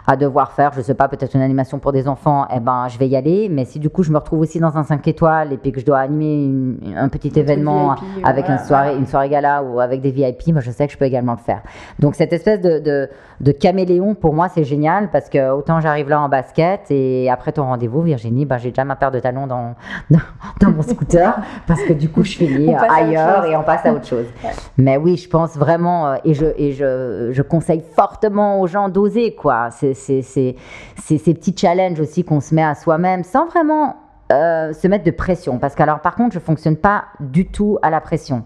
[0.08, 2.98] à devoir faire, je sais pas, peut-être une animation pour des enfants, eh ben, je
[2.98, 3.50] vais y aller.
[3.52, 5.82] Mais si du coup je me retrouve aussi dans un 5 étoiles et puis que
[5.82, 10.12] je dois animer un petit événement avec une, soirée, une soirée gala ou avec des
[10.12, 11.64] VIP, moi je sais que je peux également le faire.
[12.00, 13.10] Donc cette espèce de, de,
[13.42, 17.52] de caméléon, pour moi, c'est génial parce que autant j'arrive là en basket et après
[17.52, 19.76] ton rendez-vous, Virginie, bah, j'ai déjà ma paire de talons dans,
[20.62, 24.08] dans, mon scooter parce que du coup je finis ailleurs et on passe à autre
[24.08, 24.28] chose.
[24.78, 29.36] Mais oui, je pense vraiment, euh, et je, je, je conseille fortement aux gens d'oser,
[29.36, 29.70] quoi.
[29.72, 30.56] C'est ces
[31.06, 33.96] petits challenges aussi qu'on se met à soi-même sans vraiment
[34.32, 35.58] euh, se mettre de pression.
[35.58, 38.44] Parce que, alors, par contre, je fonctionne pas du tout à la pression.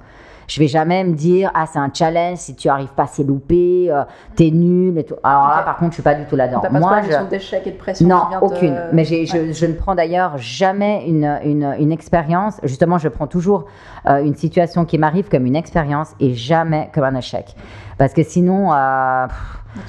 [0.47, 3.87] Je vais jamais me dire ah c'est un challenge si tu arrives pas c'est loupé,
[3.89, 4.03] euh,
[4.35, 5.15] t'es nul et tout.
[5.23, 6.61] Alors là par contre je suis pas du tout là-dedans.
[6.71, 8.07] Moi je d'échec et de pression.
[8.07, 8.77] Non aucune.
[8.91, 12.59] Mais je, je, ne prends d'ailleurs jamais une, une, une, expérience.
[12.63, 13.65] Justement je prends toujours
[14.07, 17.55] euh, une situation qui m'arrive comme une expérience et jamais comme un échec.
[17.97, 19.27] Parce que sinon euh,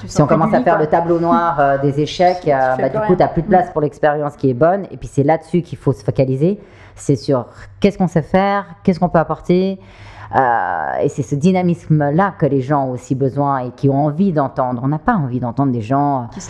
[0.07, 3.27] si on commence à faire le tableau noir des échecs, bah, du coup, tu n'as
[3.27, 4.85] plus de place pour l'expérience qui est bonne.
[4.91, 6.59] Et puis, c'est là-dessus qu'il faut se focaliser.
[6.95, 7.47] C'est sur
[7.79, 9.79] qu'est-ce qu'on sait faire, qu'est-ce qu'on peut apporter,
[10.35, 14.31] euh, et c'est ce dynamisme-là que les gens ont aussi besoin et qui ont envie
[14.31, 14.81] d'entendre.
[14.83, 16.41] On n'a pas envie d'entendre des gens qui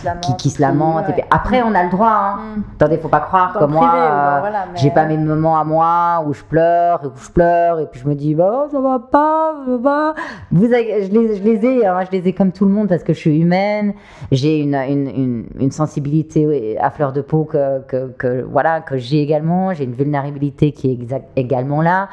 [0.50, 1.04] se lamentent.
[1.30, 2.08] après, on a le droit.
[2.08, 2.38] Hein.
[2.56, 2.62] Mm.
[2.76, 6.42] Attendez, faut pas croire que moi, euh, j'ai pas mes moments à moi où je
[6.42, 9.76] pleure et où je pleure et puis je me dis, bah, ça va pas, ça
[9.76, 10.14] va.
[10.50, 13.02] Vous, je, les, je les ai, hein, je les ai comme tout le monde parce
[13.02, 13.94] que je suis humaine.
[14.32, 19.20] J'ai une, une, une, sensibilité à fleur de peau que, que, que voilà, que j'ai
[19.20, 19.74] également.
[19.74, 22.08] J'ai une vulnérabilité qui est également là.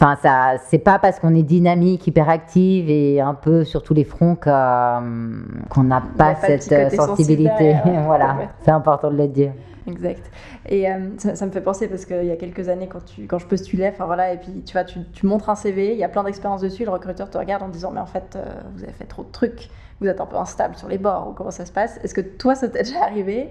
[0.00, 4.04] Enfin, ça, c'est pas parce qu'on est dynamique, hyperactive et un peu sur tous les
[4.04, 7.74] fronts euh, qu'on n'a pas cette euh, sensibilité.
[8.04, 9.50] voilà, c'est important de le dire.
[9.88, 10.30] Exact.
[10.68, 13.40] Et euh, ça, me fait penser parce qu'il y a quelques années, quand, tu, quand
[13.40, 16.04] je postulais, enfin voilà, et puis tu vois, tu, tu montres un CV, il y
[16.04, 18.38] a plein d'expériences dessus, le recruteur te regarde en disant, mais en fait,
[18.76, 19.68] vous avez fait trop de trucs,
[20.00, 21.98] vous êtes un peu instable sur les bords, ou comment ça se passe?
[22.04, 23.48] Est-ce que toi, ça t'est déjà arrivé?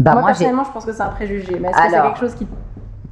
[0.00, 2.34] Bah, moi, personnellement, je pense que c'est un préjugé, mais est-ce que c'est quelque chose
[2.34, 2.48] qui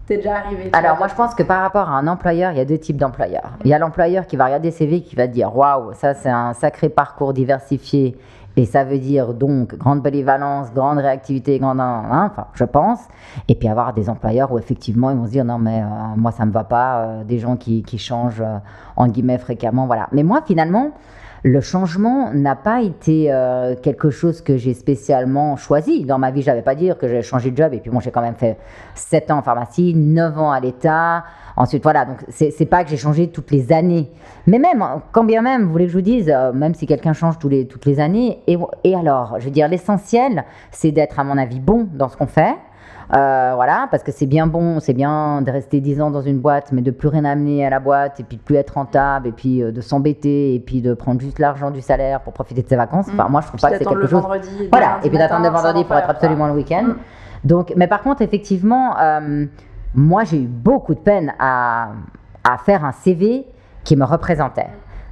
[0.08, 2.64] déjà arrivé Alors, moi, je pense que par rapport à un employeur, il y a
[2.64, 3.52] deux types d'employeurs.
[3.64, 6.52] Il y a l'employeur qui va regarder CV qui va dire Waouh, ça, c'est un
[6.52, 8.16] sacré parcours diversifié.
[8.56, 11.80] Et ça veut dire donc grande polyvalence, grande réactivité, grande.
[11.80, 13.00] enfin, je pense.
[13.48, 15.86] Et puis avoir des employeurs où effectivement ils vont se dire non, mais euh,
[16.16, 16.98] moi ça me va pas.
[16.98, 18.58] Euh, des gens qui, qui changent euh,
[18.96, 19.86] en guillemets fréquemment.
[19.86, 20.08] Voilà.
[20.12, 20.90] Mais moi finalement,
[21.44, 26.04] le changement n'a pas été euh, quelque chose que j'ai spécialement choisi.
[26.04, 27.74] Dans ma vie, je n'avais pas dire que j'allais changer de job.
[27.74, 28.56] Et puis bon, j'ai quand même fait
[28.94, 31.24] 7 ans en pharmacie, 9 ans à l'État.
[31.56, 34.10] Ensuite, voilà, donc c'est pas que j'ai changé toutes les années.
[34.46, 37.12] Mais même, quand bien même, vous voulez que je vous dise, euh, même si quelqu'un
[37.12, 41.18] change tous les, toutes les années, et, et alors, je veux dire, l'essentiel, c'est d'être,
[41.18, 42.54] à mon avis, bon dans ce qu'on fait.
[43.14, 46.38] Euh, voilà, parce que c'est bien bon, c'est bien de rester 10 ans dans une
[46.38, 49.28] boîte, mais de plus rien amener à la boîte, et puis de plus être rentable,
[49.28, 52.62] et puis euh, de s'embêter, et puis de prendre juste l'argent du salaire pour profiter
[52.62, 53.06] de ses vacances.
[53.12, 54.24] Enfin, moi, je trouve pas que c'est quelque chose.
[54.70, 56.84] Voilà, et puis d'attendre le vendredi pour être absolument le week-end.
[56.84, 56.96] Mm.
[57.44, 59.44] Donc, mais par contre, effectivement, euh,
[59.94, 61.88] moi, j'ai eu beaucoup de peine à,
[62.44, 63.44] à, faire un CV
[63.84, 64.68] qui me représentait.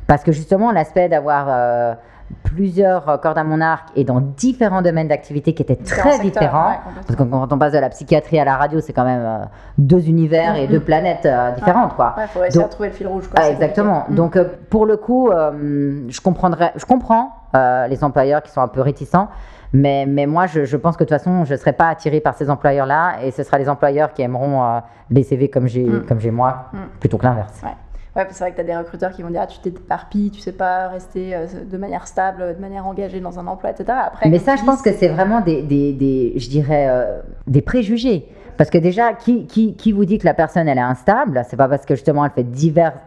[0.07, 1.97] Parce que justement, l'aspect d'avoir
[2.43, 6.77] plusieurs cordes à mon arc et dans différents domaines d'activité qui étaient très différents.
[7.07, 9.45] parce que quand on passe de la psychiatrie à la radio, c'est quand même euh,
[9.79, 11.93] deux univers et deux planètes euh, différentes.
[11.99, 13.29] Il faudrait essayer de trouver le fil rouge.
[13.29, 14.05] Quoi, ah, exactement.
[14.09, 14.15] Mm.
[14.15, 18.81] Donc, euh, pour le coup, je, comprendrais, je comprends les employeurs qui sont un peu
[18.81, 19.29] réticents.
[19.73, 22.21] Mais, mais moi, je, je pense que de toute façon, je ne serai pas attirée
[22.21, 26.07] par ces employeurs-là et ce sera les employeurs qui aimeront les CV comme j'ai mm.
[26.07, 26.79] comme j'ai moi, mm.
[26.99, 27.61] plutôt que l'inverse.
[27.63, 27.77] Ouais,
[28.15, 30.53] c'est vrai que tu as des recruteurs qui vont dire ah, tu t'éparpilles, tu sais
[30.53, 33.99] pas rester euh, de manière stable, de manière engagée dans un emploi, etc.
[34.07, 37.63] Après, Mais ça, je pense que c'est vraiment des, des, des, je dirais, euh, des
[37.63, 38.27] préjugés.
[38.57, 41.57] Parce que déjà, qui, qui, qui, vous dit que la personne elle est instable C'est
[41.57, 42.99] pas parce que justement elle fait diverses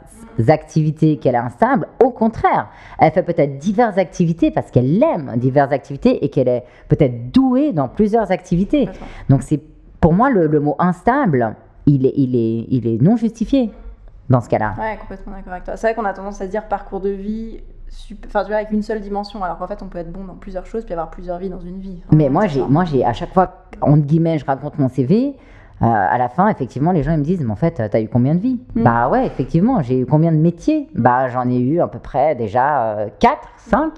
[0.47, 1.87] activités qu'elle est instable.
[2.03, 6.63] Au contraire, elle fait peut-être diverses activités parce qu'elle aime diverses activités et qu'elle est
[6.87, 8.89] peut-être douée dans plusieurs activités.
[9.29, 9.59] Donc c'est
[9.99, 13.69] pour moi le, le mot instable, il est, il est, il est non justifié
[14.29, 14.73] dans ce cas-là.
[14.79, 15.77] Ouais, complètement d'accord avec toi.
[15.77, 17.61] C'est vrai qu'on a tendance à se dire parcours de vie,
[18.25, 20.35] enfin, tu vois, avec une seule dimension, alors qu'en fait, on peut être bon dans
[20.35, 22.01] plusieurs choses puis avoir plusieurs vies dans une vie.
[22.11, 25.35] Mais moi, j'ai, moi, j'ai à chaque fois, entre guillemets, je raconte mon CV.
[25.81, 28.07] Euh, à la fin, effectivement, les gens ils me disent, mais en fait, t'as eu
[28.07, 28.61] combien de vies?
[28.75, 28.83] Hmm.
[28.83, 30.87] Bah ouais, effectivement, j'ai eu combien de métiers?
[30.95, 33.93] Bah j'en ai eu à peu près déjà 4, euh, 5.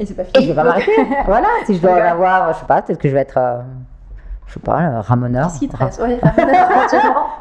[0.00, 0.38] Et c'est pas fini.
[0.38, 0.90] Et je vais pas m'arrêter.
[1.26, 3.60] voilà, si je dois en avoir, je sais pas, peut-être que je vais être euh,
[4.48, 5.46] je sais pas, euh, ramoneur.
[5.46, 6.02] Qu'est-ce qui te reste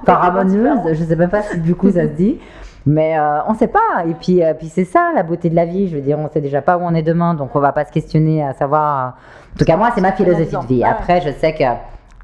[0.07, 2.39] ramoneuse, je sais même pas si du coup ça se dit.
[2.85, 4.05] Mais euh, on ne sait pas.
[4.07, 5.89] Et puis, euh, puis c'est ça la beauté de la vie.
[5.89, 7.63] Je veux dire, on ne sait déjà pas où on est demain, donc on ne
[7.63, 9.17] va pas se questionner à savoir.
[9.53, 10.83] En tout cas, moi, c'est ma philosophie de vie.
[10.85, 11.69] Après, je sais qu'il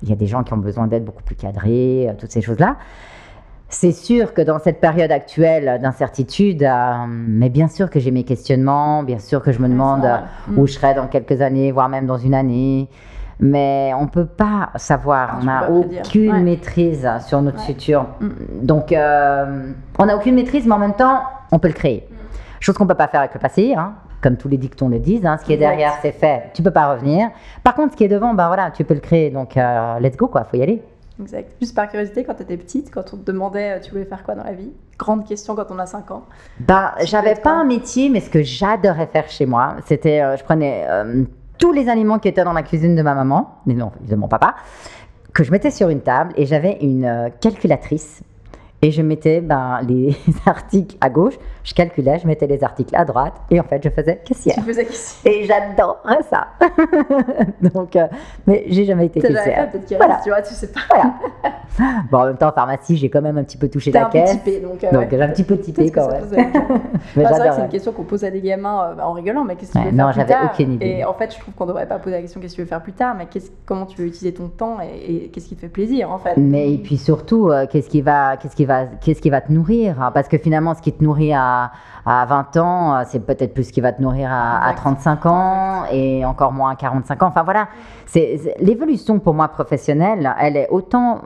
[0.03, 2.77] y a des gens qui ont besoin d'être beaucoup plus cadrés, toutes ces choses-là.
[3.67, 6.65] C'est sûr que dans cette période actuelle d'incertitude,
[7.09, 10.07] mais bien sûr que j'ai mes questionnements, bien sûr que je me demande
[10.55, 12.87] où je serai dans quelques années, voire même dans une année
[13.39, 15.39] mais on ne peut pas savoir.
[15.41, 18.07] on n'a aucune maîtrise sur notre futur.
[18.19, 18.29] Mm.
[18.61, 22.07] Donc, euh, on n'a aucune maîtrise, mais en même temps, on peut le créer.
[22.09, 22.15] Mm.
[22.59, 23.93] Chose qu'on ne peut pas faire avec le passé, hein.
[24.21, 25.25] comme tous les dictons le disent.
[25.25, 25.37] Hein.
[25.37, 26.51] ce qui est derrière, c'est fait.
[26.53, 27.29] Tu ne peux pas revenir.
[27.63, 29.29] Par contre, ce qui est devant, ben voilà, tu peux le créer.
[29.29, 30.43] Donc, euh, let's go, quoi.
[30.45, 30.81] Faut y aller.
[31.21, 31.51] Exact.
[31.61, 34.23] Juste par curiosité, quand tu étais petite, quand on te demandait euh, tu voulais faire
[34.23, 34.71] quoi dans la vie?
[34.97, 36.23] Grande question quand on a 5 ans.
[36.59, 40.87] Bah, j'avais pas un métier, mais ce que j'adorais faire chez moi, c'était, je prenais
[41.63, 44.27] tous les aliments qui étaient dans la cuisine de ma maman, mais non, de mon
[44.27, 44.55] papa,
[45.31, 48.21] que je mettais sur une table et j'avais une euh, calculatrice.
[48.81, 50.13] Et je mettais ben, les
[50.45, 53.89] articles à gauche, je calculais, je mettais les articles à droite, et en fait, je
[53.89, 54.55] faisais caissière.
[54.55, 55.33] Tu faisais caissière.
[55.33, 56.47] Et j'adorais ça.
[57.73, 58.07] Donc, euh,
[58.45, 59.71] mais j'ai jamais été caissière.
[59.71, 60.19] Fait, voilà.
[60.21, 60.81] tu vois, tu sais pas.
[60.89, 61.13] Voilà.
[62.11, 64.31] bon, en même temps, en pharmacie, j'ai quand même un petit peu touché la caisse.
[64.31, 66.25] Typé, donc, euh, donc j'ai un petit peu typé quand même.
[67.13, 69.55] c'est vrai que c'est une question qu'on pose à des gamins euh, en rigolant, mais
[69.55, 70.85] qu'est-ce que tu veux faire Non, j'avais aucune idée.
[70.85, 72.67] Et en fait, je trouve qu'on devrait pas poser la question qu'est-ce que tu veux
[72.67, 73.27] faire plus tard, mais
[73.65, 76.35] comment tu veux utiliser ton temps et, qu'est-ce qui te fait plaisir, en fait.
[76.35, 80.01] Mais et puis surtout, qu'est-ce qui va, qu'est-ce qui va, qu'est-ce qui va te nourrir.
[80.01, 81.52] Hein, parce que finalement, ce qui te nourrit à,
[82.05, 85.25] à 20 ans, euh, c'est peut-être plus ce qui va te nourrir à, à, 35
[85.25, 87.27] ans et encore moins à 45 ans.
[87.27, 87.67] Enfin voilà,
[88.05, 91.21] c'est l'évolution pour moi professionnelle, elle est autant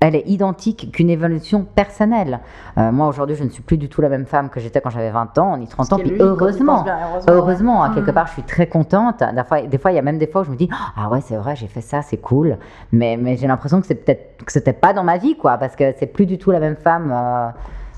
[0.00, 2.40] elle est identique qu'une évolution personnelle.
[2.76, 4.90] Euh, moi, aujourd'hui, je ne suis plus du tout la même femme que j'étais quand
[4.90, 5.96] j'avais 20 ans, ni 30 ans.
[5.96, 6.84] Puis heureusement,
[7.28, 8.14] heureusement, hein, quelque mm.
[8.14, 9.22] part, je suis très contente.
[9.34, 11.08] Des fois, des fois, il y a même des fois où je me dis Ah
[11.08, 12.58] ouais, c'est vrai, j'ai fait ça, c'est cool.
[12.92, 15.74] Mais, mais j'ai l'impression que c'est peut-être que c'était pas dans ma vie, quoi, parce
[15.74, 17.12] que c'est plus du tout la même femme.
[17.12, 17.48] Euh,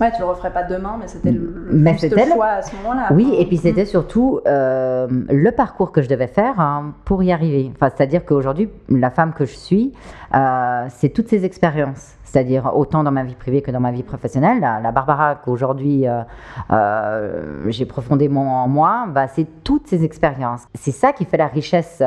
[0.00, 3.08] Ouais, tu le referais pas demain, mais c'était le, mais le choix à ce moment-là.
[3.10, 7.32] Oui, et puis c'était surtout euh, le parcours que je devais faire hein, pour y
[7.32, 7.70] arriver.
[7.74, 9.92] Enfin, c'est-à-dire qu'aujourd'hui, la femme que je suis,
[10.34, 12.14] euh, c'est toutes ces expériences.
[12.24, 14.60] C'est-à-dire autant dans ma vie privée que dans ma vie professionnelle.
[14.60, 20.62] La, Barbara qu'aujourd'hui euh, j'ai profondément en moi, bah, c'est toutes ces expériences.
[20.74, 22.02] C'est ça qui fait la richesse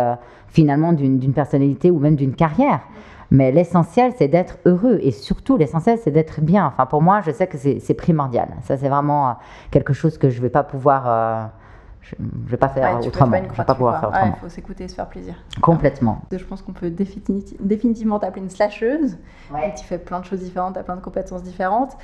[0.48, 2.80] finalement d'une personnalité ou même d'une carrière.
[3.34, 5.00] Mais l'essentiel, c'est d'être heureux.
[5.02, 6.68] Et surtout, l'essentiel, c'est d'être bien.
[6.68, 8.48] Enfin, pour moi, je sais que c'est primordial.
[8.62, 9.34] Ça, c'est vraiment euh,
[9.72, 11.04] quelque chose que je ne vais pas pouvoir.
[11.08, 11.46] Euh,
[12.02, 13.38] je ne vais pas faire autrement.
[13.52, 14.36] Je vais pas pouvoir faire autrement.
[14.38, 15.34] Il faut s'écouter et se faire plaisir.
[15.62, 16.22] Complètement.
[16.32, 19.18] Je pense qu'on peut définitivement t'appeler une slasheuse.
[19.52, 19.74] Ouais.
[19.76, 21.98] Tu fais plein de choses différentes, tu as plein de compétences différentes.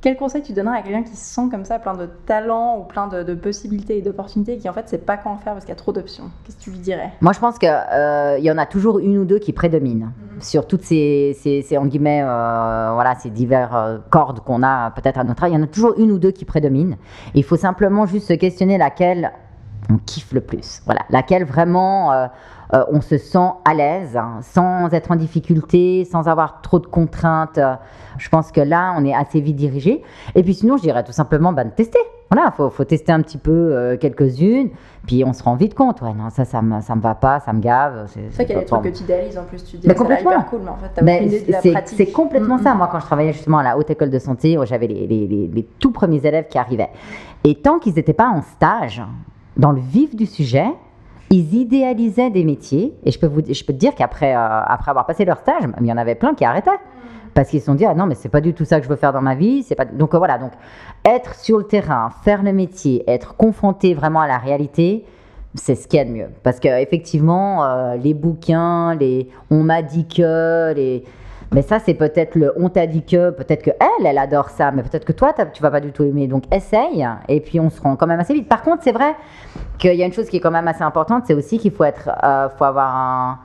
[0.00, 2.84] Quel conseil tu donnerais à quelqu'un qui se sent comme ça, plein de talents ou
[2.84, 5.54] plein de, possibilités et d'opportunités, et qui en fait ne sait pas quoi en faire
[5.54, 6.30] parce qu'il y a trop d'options?
[6.44, 7.10] Qu'est-ce que tu lui dirais?
[7.20, 10.40] Moi, je pense qu'il euh, y en a toujours une ou deux qui prédominent mhm.
[10.40, 15.18] sur toutes ces, ces, en guillemets, euh, voilà, ces divers euh, cordes qu'on a peut-être
[15.18, 15.50] à notre âge.
[15.50, 16.96] Il y en a toujours une ou deux qui prédominent.
[17.34, 19.32] il faut simplement juste se questionner laquelle
[19.90, 20.80] on kiffe le plus.
[20.84, 22.28] Voilà, laquelle vraiment
[22.74, 26.86] euh, on se sent à l'aise, hein, sans être en difficulté, sans avoir trop de
[26.86, 27.60] contraintes.
[28.18, 30.02] Je pense que là, on est assez vite dirigé.
[30.34, 31.98] Et puis sinon, je dirais tout simplement bah, de tester.
[32.30, 34.68] Voilà, faut, faut tester un petit peu euh, quelques-unes,
[35.06, 36.02] puis on se rend vite compte.
[36.02, 38.06] Ouais, non, ça, ça me, ça me va pas, ça me gave.
[38.08, 39.64] C'est vrai qu'il y a des trucs que tu idéalises en plus.
[39.64, 40.32] Tu dis, mais complètement.
[40.32, 41.86] hyper cool, mais en fait.
[41.86, 42.74] C'est complètement ça.
[42.74, 45.62] Moi, quand je travaillais justement à la haute école de santé, j'avais les, les, les,
[45.78, 46.90] tout premiers élèves qui arrivaient.
[47.44, 49.02] Et tant qu'ils n'étaient pas en stage,
[49.56, 50.66] dans le vif du sujet,
[51.30, 52.94] ils idéalisaient des métiers.
[53.04, 55.62] Et je peux, vous, je peux te dire qu'après euh, après avoir passé leur stage,
[55.80, 56.70] il y en avait plein qui arrêtaient.
[57.34, 58.88] Parce qu'ils se sont dit, ah non, mais c'est pas du tout ça que je
[58.88, 59.62] veux faire dans ma vie.
[59.62, 59.84] C'est pas...
[59.84, 60.52] Donc euh, voilà, donc
[61.04, 65.04] être sur le terrain, faire le métier, être confronté vraiment à la réalité,
[65.54, 66.28] c'est ce qu'il y a de mieux.
[66.42, 71.04] Parce qu'effectivement, euh, les bouquins, les on m'a dit que, les
[71.52, 74.70] Mais ça, c'est peut-être le on t'a dit que, peut-être que elle, elle adore ça,
[74.70, 76.26] mais peut-être que toi, tu vas pas du tout aimer.
[76.26, 78.48] Donc essaye, et puis on se rend quand même assez vite.
[78.48, 79.14] Par contre, c'est vrai
[79.78, 81.84] qu'il y a une chose qui est quand même assez importante, c'est aussi qu'il faut
[81.84, 83.38] être, euh, faut avoir un,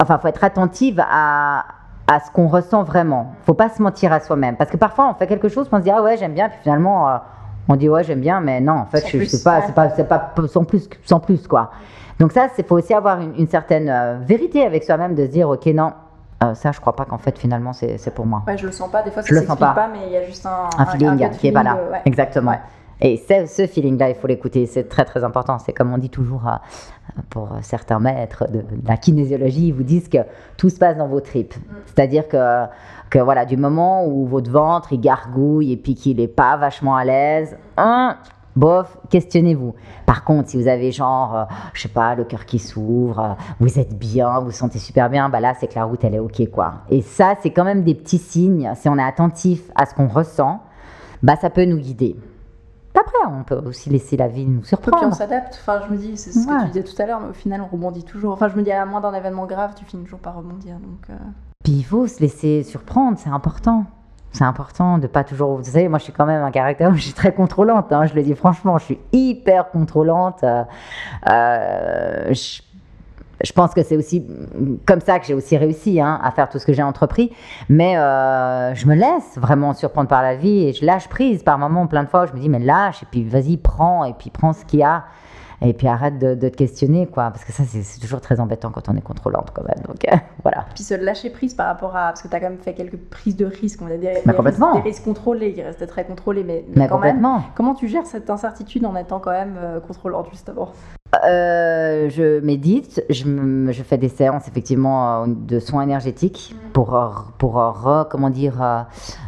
[0.00, 1.64] enfin, faut être attentive à,
[2.06, 3.34] à ce qu'on ressent vraiment.
[3.42, 5.82] Faut pas se mentir à soi-même, parce que parfois on fait quelque chose, on se
[5.82, 7.16] dit ah ouais j'aime bien, puis finalement euh,
[7.68, 9.90] on dit ouais j'aime bien, mais non en fait je, je sais pas, c'est pas,
[9.90, 11.70] c'est pas sans plus, sans plus quoi.
[12.18, 15.30] Donc ça, c'est faut aussi avoir une, une certaine euh, vérité avec soi-même de se
[15.30, 15.92] dire ok non,
[16.42, 18.42] euh, ça je crois pas qu'en fait finalement c'est pour moi.
[18.46, 19.02] Ouais, je le sens pas.
[19.02, 19.72] Des fois, ça le s'explique pas.
[19.72, 19.88] pas.
[19.88, 22.02] mais il y a juste un, Un feeling gut qui est pas là, euh, ouais.
[22.04, 22.52] exactement.
[22.52, 22.60] Ouais.
[23.00, 25.58] Et ce feeling-là, il faut l'écouter, c'est très très important.
[25.60, 26.52] C'est comme on dit toujours euh,
[27.30, 30.18] pour certains maîtres de, de la kinésiologie, ils vous disent que
[30.56, 31.54] tout se passe dans vos tripes.
[31.86, 32.64] C'est-à-dire que,
[33.10, 36.96] que voilà, du moment où votre ventre il gargouille et puis qu'il n'est pas vachement
[36.96, 38.16] à l'aise, hein,
[38.58, 39.74] bof, questionnez-vous.
[40.06, 41.44] Par contre, si vous avez genre, euh,
[41.74, 43.28] je sais pas, le cœur qui s'ouvre, euh,
[43.60, 46.14] vous êtes bien, vous vous sentez super bien, bah là c'est que la route elle
[46.14, 46.74] est ok quoi.
[46.90, 48.70] Et ça, c'est quand même des petits signes.
[48.74, 50.60] Si on est attentif à ce qu'on ressent,
[51.22, 52.16] bah ça peut nous guider.
[52.94, 55.14] Après, on peut aussi laisser la vie nous Puis on surprendre.
[55.14, 55.56] s'adapte.
[55.60, 57.60] Enfin, je me dis, c'est ce que tu disais tout à l'heure, mais au final,
[57.62, 58.32] on rebondit toujours.
[58.32, 60.74] Enfin, je me dis, à moins d'un événement grave, tu finis toujours par rebondir.
[60.80, 61.14] Donc, euh,
[61.62, 63.84] Puis il faut se laisser surprendre, c'est important.
[64.38, 65.56] C'est important de pas toujours.
[65.56, 67.92] Vous savez, moi je suis quand même un caractère je suis très contrôlante.
[67.92, 70.44] hein, je le dis franchement, je suis hyper contrôlante.
[70.44, 70.62] euh,
[71.28, 72.62] euh, je,
[73.42, 74.24] je pense que c'est aussi
[74.86, 77.32] comme ça que j'ai aussi réussi hein, à faire tout ce que j'ai entrepris.
[77.68, 81.58] Mais euh, je me laisse vraiment surprendre par la vie et je lâche prise par
[81.58, 82.26] moments, plein de fois.
[82.26, 84.84] Je me dis, mais lâche et puis vas-y, prends et puis prends ce qu'il y
[84.84, 85.02] a.
[85.60, 87.30] Et puis arrête de, de te questionner, quoi.
[87.30, 89.82] Parce que ça, c'est toujours très embêtant quand on est contrôlante, quand même.
[89.86, 90.66] Donc euh, voilà.
[90.74, 92.08] Puis se lâcher prise par rapport à.
[92.08, 94.10] Parce que tu as quand même fait quelques prises de risques, on va dire.
[94.24, 94.72] Bah, complètement.
[94.74, 97.16] risques, des risques contrôlés, qui restaient très contrôlés, mais, mais Mais quand même.
[97.16, 97.42] complètement.
[97.56, 100.70] Comment tu gères cette incertitude en étant quand même euh, contrôlante, justement?
[101.24, 108.06] Euh, je médite, je, fais des séances effectivement de soins énergétiques pour, euh, pour re-
[108.10, 108.60] comment dire,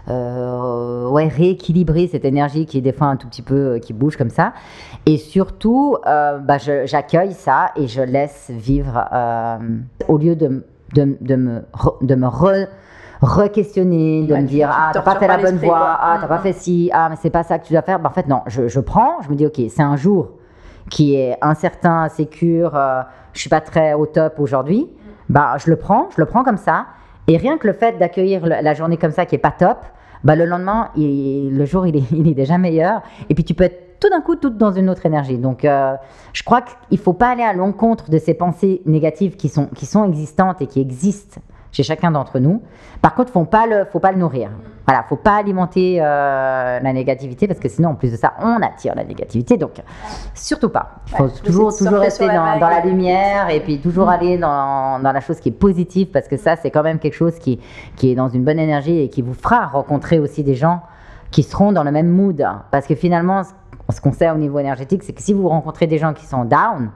[0.09, 4.17] euh, ouais, rééquilibrer cette énergie qui est des fois un tout petit peu qui bouge
[4.19, 4.53] comme ça.
[5.07, 9.59] Et surtout, euh, bah, j'accueille ça et je laisse vivre euh,
[10.09, 12.69] au lieu de, de, de me, re- de me re-
[13.23, 15.99] re-questionner, de Ouais, me dire ah t'as pas fait la bonne voie, quoi.
[16.01, 16.43] ah t'as Mm, pas mm.
[16.43, 17.99] fait ci, ah mais c'est pas ça que tu dois faire.
[17.99, 20.31] Bah, en fait non, je, je prends, je me dis ok c'est un jour
[20.91, 24.89] qui est incertain, insécure, euh, je suis pas très au top aujourd'hui,
[25.29, 26.87] bah je le prends, je le prends comme ça.
[27.29, 29.79] Et rien que le fait d'accueillir la journée comme ça qui est pas top,
[30.25, 33.03] bah le lendemain, il- le jour il est, il est déjà meilleur.
[33.29, 35.39] Et puis tu peux être tout d'un coup toute dans une autre énergie.
[35.39, 35.95] Donc euh,
[36.33, 39.87] je crois qu'il faut pas aller à l'encontre de ces pensées négatives qui sont, qui
[39.87, 41.41] sont existantes et qui existent
[41.73, 42.63] chez chacun d'entre nous.
[43.01, 44.51] Par contre, faut pas le, faut pas le nourrir.
[44.87, 48.61] Voilà, faut pas alimenter euh, la négativité parce que sinon, en plus de ça, on
[48.61, 49.57] attire la négativité.
[49.57, 49.81] Donc,
[50.35, 50.97] surtout pas.
[51.07, 55.01] Il faut Ouais, toujours, toujours rester la dans, la lumière et puis toujours aller dans,
[55.01, 57.61] dans la chose qui est positive parce que ça, c'est quand même quelque chose qui,
[57.95, 60.81] qui est dans une bonne énergie et qui vous fera rencontrer aussi des gens
[61.31, 62.45] qui seront dans le même mood.
[62.73, 63.43] Parce que finalement,
[63.91, 66.45] ce- qu'on sait au niveau énergétique, c'est que si vous rencontrez des gens qui sont
[66.45, 66.91] down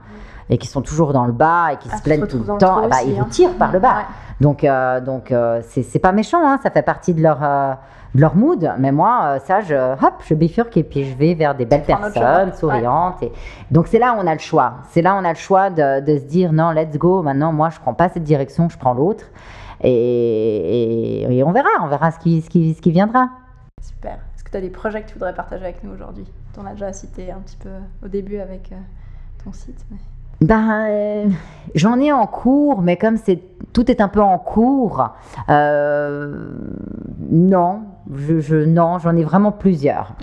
[0.49, 2.81] et qui sont toujours dans le bas et qui Ah, se plaignent tout le temps,
[2.85, 3.27] eh ben, aussi, ils vous hein.
[3.29, 3.95] tirent par le bas.
[3.97, 4.03] Ouais.
[4.41, 7.73] Donc, euh, donc euh, c'est pas méchant, hein, ça fait partie de leur, euh,
[8.13, 8.69] de leur mood.
[8.77, 11.83] Mais moi, euh, ça, je, hop, je bifurque et puis je vais vers des belles
[11.83, 13.23] personnes, souriantes.
[13.23, 13.31] Et...
[13.71, 14.73] Donc, c'est là où on a le choix.
[14.91, 17.21] C'est là où on a le choix de, de se dire non, let's go.
[17.23, 19.25] Maintenant, moi, je prends pas cette direction, je prends l'autre.
[19.81, 23.29] Et, et- et on verra, on verra ce qui, ce qui, ce qui viendra.
[23.81, 24.13] Super.
[24.35, 26.25] Est-ce que tu as des projets que tu voudrais partager avec nous aujourd'hui?
[26.55, 27.69] Tu en as déjà cité un petit peu
[28.03, 28.75] au début avec euh,
[29.43, 29.85] ton site.
[29.91, 29.97] mais-
[30.41, 31.25] Ben, euh,
[31.75, 33.41] j'en ai en cours, mais comme c'est
[33.73, 35.09] tout est un peu en cours,
[35.49, 36.47] euh,
[37.29, 37.81] non,
[38.13, 40.13] je, je- non, j'en ai vraiment plusieurs.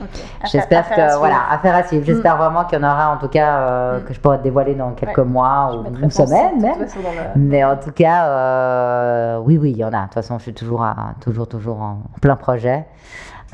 [0.51, 2.05] J'espère que voilà, affaire à suivre.
[2.07, 4.05] J'espère vraiment qu'il y en aura en tout cas euh, Mm.
[4.05, 5.25] que je pourrai te dévoiler dans quelques Ouais.
[5.25, 6.75] mois Je ou une semaine même.
[6.81, 9.99] le- Mais en tout cas, oui, oui, il y en a.
[10.01, 12.85] De toute façon, je suis toujours, à- toujours, toujours en plein projet.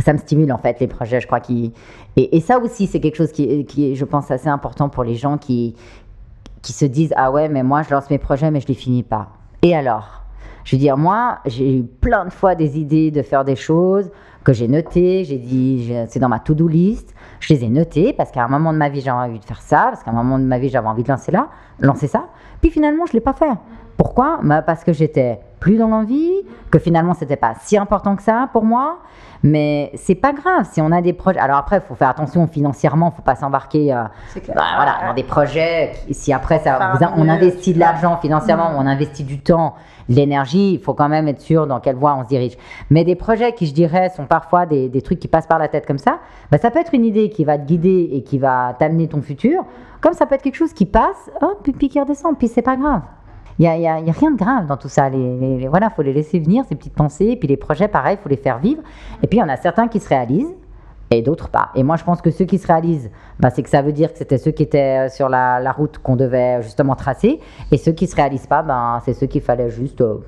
[0.05, 1.21] Ça me stimule en fait les projets.
[1.21, 1.73] Je crois qu'ils
[2.19, 5.15] et, ça aussi, c'est quelque chose qui, qui est, je pense, assez important pour les
[5.15, 5.77] gens qui
[6.63, 9.03] qui se disent ah ouais, mais moi je lance mes projets, mais je les finis
[9.05, 9.29] pas.
[9.63, 10.23] Et alors?
[10.65, 14.11] Je veux dire, moi, j'ai eu plein de fois des idées de faire des choses
[14.45, 15.25] que j'ai notées.
[15.25, 17.15] J'ai dit, c'est dans ma to-do list.
[17.41, 19.63] Je les ai notées parce qu'à un moment de ma vie, j'avais envie de faire
[19.63, 21.49] ça, parce qu'à un moment de ma vie, j'avais envie de lancer là,
[21.81, 22.27] lancer ça.
[22.61, 23.51] Puis finalement, je l'ai pas fait.
[23.97, 24.39] Pourquoi?
[24.43, 26.33] Bah, Parce que j'étais plus dans l'envie,
[26.71, 28.99] que finalement, c'était pas si important que ça pour moi.
[29.45, 31.39] Mais c'est pas grave si on a des projets.
[31.39, 33.93] Alors après, il faut faire attention financièrement, faut pas s'embarquer.
[33.93, 34.03] euh,
[34.49, 36.77] bah, voilà, dans des projets, qui- si après ça,
[37.17, 39.75] on mieux, investit de l'argent financièrement, on investit du temps,
[40.09, 42.57] de l'énergie, il faut quand même être sûr dans quelle voie on se dirige.
[42.91, 45.69] Mais des projets qui, je dirais, sont parfois des, des trucs qui passent par la
[45.69, 46.19] tête comme ça,
[46.51, 49.23] bah, ça peut être une idée qui va te guider et qui va t'amener ton
[49.23, 49.65] futur,
[50.01, 52.63] comme ça peut être quelque chose qui passe, hop, puis, puis qui redescend, puis c'est
[52.63, 53.03] pas grave.
[53.59, 55.09] Il n'y a, y a, y a rien de grave dans tout ça.
[55.11, 57.27] Les, les- voilà, faut les laisser venir, ces petites pensées.
[57.31, 58.83] Et puis les projets, pareil, faut les faire vivre.
[59.23, 60.55] Et puis il y en a certains qui se réalisent
[61.11, 61.71] et d'autres pas.
[61.75, 64.13] Et moi, je pense que ceux qui se réalisent, bah, c'est que ça veut dire
[64.13, 67.41] que c'était ceux qui étaient euh, sur la, la route qu'on devait justement tracer.
[67.73, 70.19] Et ceux qui se réalisent pas, ben, c'est ceux qu'il fallait juste, euh,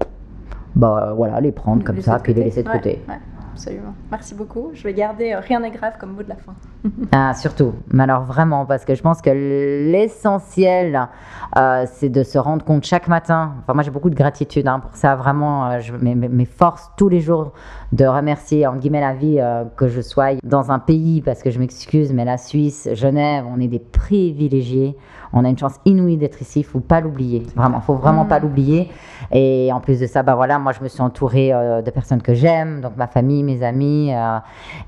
[0.75, 3.01] bah, voilà, les prendre comme ça, puis les laisser de Ouais, côté.
[3.09, 3.15] ouais,
[3.53, 3.95] absolument.
[4.11, 4.71] Merci beaucoup.
[4.75, 6.55] Je vais garder euh, rien n'est grave comme mot de la fin.
[7.13, 7.75] Ah, surtout.
[7.93, 11.09] Mais alors vraiment, parce que je pense que l'essentiel,
[11.57, 13.53] euh, c'est de se rendre compte chaque matin.
[13.61, 15.17] Enfin, moi, j'ai beaucoup de gratitude hein, pour ça.
[15.17, 17.53] Vraiment, euh, je mes- mes forces tous les jours
[17.93, 21.51] de remercier, en guillemets, la vie euh, que je sois dans un pays, parce que
[21.51, 24.97] je m'excuse, mais la Suisse, Genève, on est des privilégiés.
[25.33, 26.61] On a une chance inouïe d'être ici.
[26.61, 27.45] Il faut pas l'oublier.
[27.55, 28.91] Vraiment, faut vraiment pas l'oublier.
[29.31, 32.21] Et en plus de ça, bah voilà, moi, je me suis entourée euh, de personnes
[32.21, 34.13] que j'aime, donc ma famille, mes amis.
[34.13, 34.39] euh,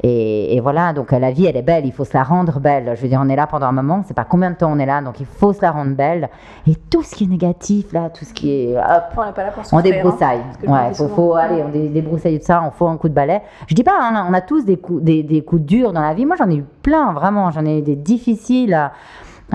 [0.03, 2.92] et, et voilà, donc la vie, elle est belle, il faut se la rendre belle.
[2.96, 4.78] Je veux dire, on est là pendant un moment, c'est pas combien de temps on
[4.80, 6.28] est là, donc il faut se la rendre belle.
[6.66, 8.76] Et tout ce qui est négatif, là, tout ce qui est.
[8.76, 9.82] Hop, On n'est pas là pour on hein.
[9.82, 10.40] débroussaille.
[10.64, 13.14] Me ouais, faut, faut aller, on dé- débroussaille de ça, on faut un coup de
[13.14, 13.43] balai.
[13.66, 16.14] Je dis pas, hein, on a tous des coups, des, des coups durs dans la
[16.14, 16.26] vie.
[16.26, 17.51] Moi, j'en ai eu plein, vraiment.
[17.51, 18.90] J'en ai eu des difficiles,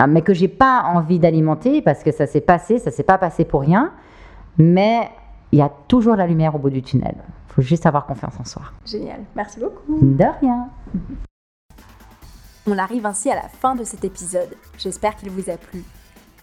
[0.07, 3.45] mais que j'ai pas envie d'alimenter parce que ça s'est passé, ça s'est pas passé
[3.45, 3.91] pour rien.
[4.57, 5.09] Mais
[5.51, 7.15] il y a toujours la lumière au bout du tunnel.
[7.47, 8.63] Faut juste avoir confiance en soi.
[8.85, 9.21] Génial.
[9.35, 9.97] Merci beaucoup.
[10.01, 10.67] De rien.
[12.67, 14.49] On arrive ainsi à la fin de cet épisode.
[14.77, 15.83] J'espère qu'il vous a plu.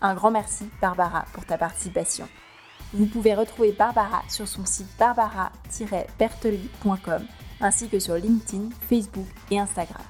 [0.01, 2.27] Un grand merci Barbara pour ta participation.
[2.93, 7.27] Vous pouvez retrouver Barbara sur son site barbara-bertoli.com
[7.61, 10.03] ainsi que sur LinkedIn, Facebook et Instagram.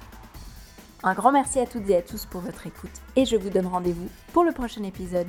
[1.03, 3.67] Un grand merci à toutes et à tous pour votre écoute et je vous donne
[3.67, 5.27] rendez-vous pour le prochain épisode.